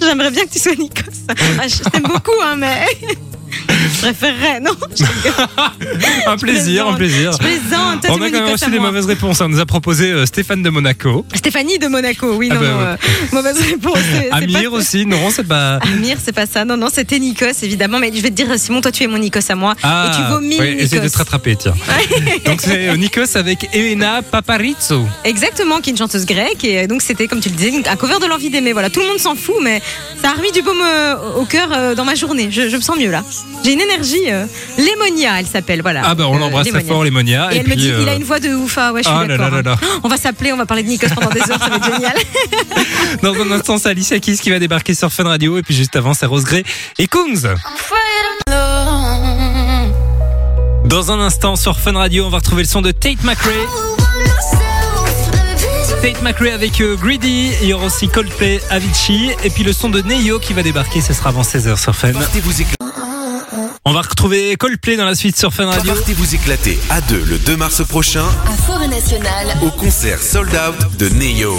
[0.00, 1.02] J'aimerais bien que tu sois Nikos.
[1.28, 2.86] Ah, je t'aime beaucoup, hein, mais.
[3.68, 4.72] Je préférerais, non
[6.26, 7.32] un plaisir, un plaisir.
[7.32, 8.02] Je plaisante.
[8.02, 8.88] Toi, On a quand même reçu des moi.
[8.88, 9.40] mauvaises réponses.
[9.40, 11.24] On nous a proposé euh, Stéphane de Monaco.
[11.34, 12.78] Stéphanie de Monaco, oui, Ah non, bah, non.
[12.78, 12.84] ouais.
[12.84, 12.96] euh,
[13.32, 13.98] mauvaise réponse.
[14.12, 15.76] c'est- c'est Amir pas- aussi, non, c'est pas.
[15.76, 16.64] Amir, c'est pas ça.
[16.64, 17.98] Non, non, c'était Nikos, évidemment.
[17.98, 19.74] Mais je vais te dire, Simon, toi, tu es mon Nikos à moi.
[19.78, 21.12] et tu vomis Ah, ouais, essaie de Nikos.
[21.12, 21.74] te rattraper, tiens.
[22.44, 25.06] Donc c'est euh, Nikos avec Elena Paparizzo.
[25.24, 26.64] Exactement, qui est une chanteuse grecque.
[26.64, 28.72] Et euh, donc, c'était, comme tu le disais, une- un cover de l'envie d'aimer.
[28.72, 29.80] Voilà, tout le monde s'en fout, mais
[30.22, 32.48] ça a remis du baume euh, au cœur euh, dans ma journée.
[32.50, 33.22] Je, je me sens mieux là.
[33.64, 34.30] J'ai une énergie.
[34.30, 34.46] euh,
[34.78, 35.82] Lémonia, elle s'appelle.
[35.82, 36.02] Voilà.
[36.04, 36.92] Ah bah on Euh, l'embrasse très Lémonia.
[36.94, 37.48] fort, les Monia.
[37.52, 38.78] Et, elle me dit, il a euh, une voix de ouf.
[38.78, 39.50] Ah ouais, je suis Ah là d'accord.
[39.50, 39.76] là là là.
[39.82, 40.00] hein.
[40.04, 42.14] On va s'appeler, on va parler de Nikos pendant des heures, ça va être génial.
[43.22, 45.58] dans un instant, c'est Alicia Keys qui va débarquer sur Fun Radio.
[45.58, 46.62] Et puis juste avant, c'est Rose Gray
[46.98, 47.54] et Kungs.
[50.84, 53.50] Dans un instant, sur Fun Radio, on va retrouver le son de Tate McRae.
[56.02, 57.50] Tate McRae avec euh, Greedy.
[57.62, 59.30] Il y aura aussi Coldplay, Avicii.
[59.42, 61.00] Et puis le son de Neyo qui va débarquer.
[61.00, 62.12] Ce sera avant 16h sur Fun.
[62.12, 62.76] Partez vous, éclater,
[63.88, 65.94] On va retrouver Coldplay dans la suite sur Fun Radio.
[65.94, 70.50] partez vous éclater à deux le 2 mars prochain À Forêt Nationale, au concert Sold
[70.50, 71.56] Out de Neo.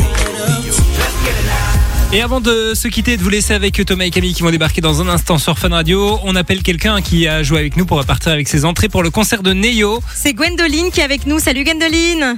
[2.12, 4.52] Et avant de se quitter et de vous laisser avec Thomas et Camille qui vont
[4.52, 7.86] débarquer dans un instant sur Fun Radio, on appelle quelqu'un qui a joué avec nous
[7.86, 10.02] pour repartir avec ses entrées pour le concert de Neo.
[10.14, 11.40] C'est Gwendoline qui est avec nous.
[11.40, 12.36] Salut Gwendoline.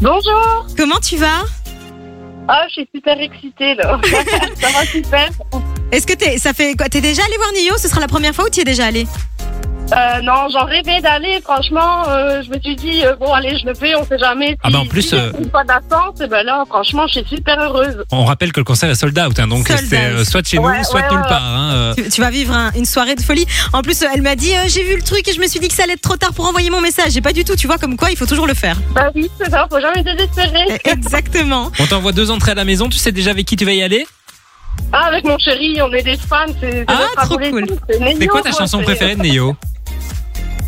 [0.00, 1.44] Bonjour Comment tu vas?
[2.48, 4.00] Ah, je suis super excitée là.
[4.58, 5.28] ça va super.
[5.90, 7.78] Est-ce que t'es, ça fait quoi T'es déjà allé voir Nio?
[7.78, 9.06] Ce sera la première fois ou tu y es déjà allé?
[9.90, 11.40] Euh, non, j'en rêvais d'aller.
[11.42, 13.94] Franchement, euh, je me suis dit euh, bon allez, je le fais.
[13.94, 14.48] On sait jamais.
[14.50, 17.20] Si, Ah bah, en plus, si euh, une fois d'attente, et ben là, franchement, je
[17.20, 18.04] suis super heureuse.
[18.12, 20.02] On rappelle que le concert est sold out, hein, donc Sold c'est out.
[20.18, 21.26] euh, soit chez Ouais, nous, soit ouais, nulle ouais.
[21.28, 21.42] part.
[21.42, 21.94] hein, euh.
[21.94, 23.46] tu, tu vas vivre un- une soirée de folie.
[23.72, 25.68] En plus, elle m'a dit euh, j'ai vu le truc et je me suis dit
[25.68, 27.12] que ça allait être trop tard pour envoyer mon message.
[27.12, 27.56] J'ai pas du tout.
[27.56, 28.76] Tu vois comme quoi il faut toujours le faire.
[28.94, 29.66] Bah oui, c'est ça.
[29.70, 30.66] Faut jamais désespérer.
[30.84, 31.72] Exactement.
[31.80, 33.82] On t'envoie deux entrées à la maison, tu sais déjà avec qui tu vas y
[33.82, 34.06] aller?
[34.92, 36.46] Ah, avec mon chéri, on est des fans.
[36.60, 37.50] C'est c'est Ah, trop favori.
[37.50, 37.66] cool.
[37.88, 39.56] C'est C'est quoi ta quoi, chanson c'est- préférée de Neo?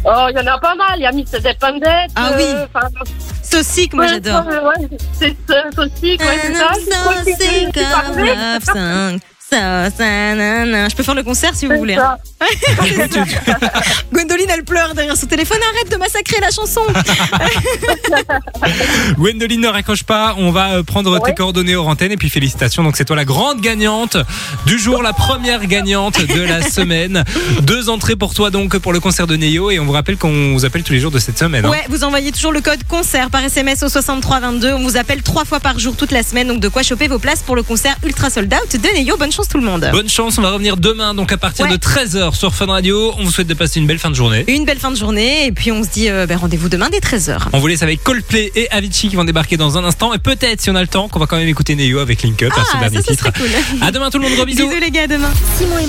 [0.05, 0.95] Oh, il y en a pas mal.
[0.99, 1.41] Il y a Mr.
[1.43, 2.09] Dependent.
[2.17, 2.43] Ah oui.
[2.47, 2.67] euh,
[3.43, 4.47] Saucique, moi ouais, j'adore.
[4.47, 5.65] ouais, ouais, c'est ça.
[5.75, 6.17] C'est
[9.51, 9.91] ça.
[9.91, 10.89] Ça.
[10.89, 11.95] Je peux faire le concert si vous voulez.
[11.97, 12.17] hein.
[14.13, 15.59] Gwendoline, elle pleure derrière son téléphone.
[15.75, 16.81] Arrête de massacrer la chanson.
[19.19, 20.35] Gwendoline ne raccroche pas.
[20.39, 21.35] On va euh, prendre tes Ouais.
[21.35, 22.83] coordonnées hors antenne et puis félicitations.
[22.83, 24.17] Donc c'est toi la grande gagnante
[24.67, 27.25] du jour, la première gagnante de la semaine.
[27.63, 30.53] Deux entrées pour toi donc pour le concert de Neo et on vous rappelle qu'on
[30.55, 31.67] vous appelle tous les jours de cette semaine.
[31.67, 31.71] hein.
[31.71, 34.73] Ouais, vous envoyez toujours le code concert par SMS au 6322.
[34.73, 36.49] On vous appelle trois fois par jour toute la semaine.
[36.49, 39.17] Donc de quoi choper vos places pour le concert ultra sold out de Neyo.
[39.19, 39.89] Bonne chance tout le monde.
[39.93, 41.73] Bonne chance, on va revenir demain donc à partir Ouais.
[41.73, 43.13] de 13h sur Fun Radio.
[43.19, 44.45] On vous souhaite de passer une belle fin de journée.
[44.49, 45.47] Une belle fin de journée.
[45.47, 47.39] Et puis on se dit euh, ben, rendez-vous demain dès 13h.
[47.53, 50.61] On vous laisse avec Coldplay et Avicii qui vont débarquer dans un instant et peut-être
[50.61, 52.65] si on a le temps qu'on va quand même écouter Neo avec Link Up à
[52.65, 53.25] ce Ah, dernier ça, ce titre.
[53.25, 53.51] serait cool.
[53.83, 54.69] À demain tout le monde, gros bisous.
[54.69, 55.31] Bisous les gars, à demain.
[55.59, 55.87] Simon et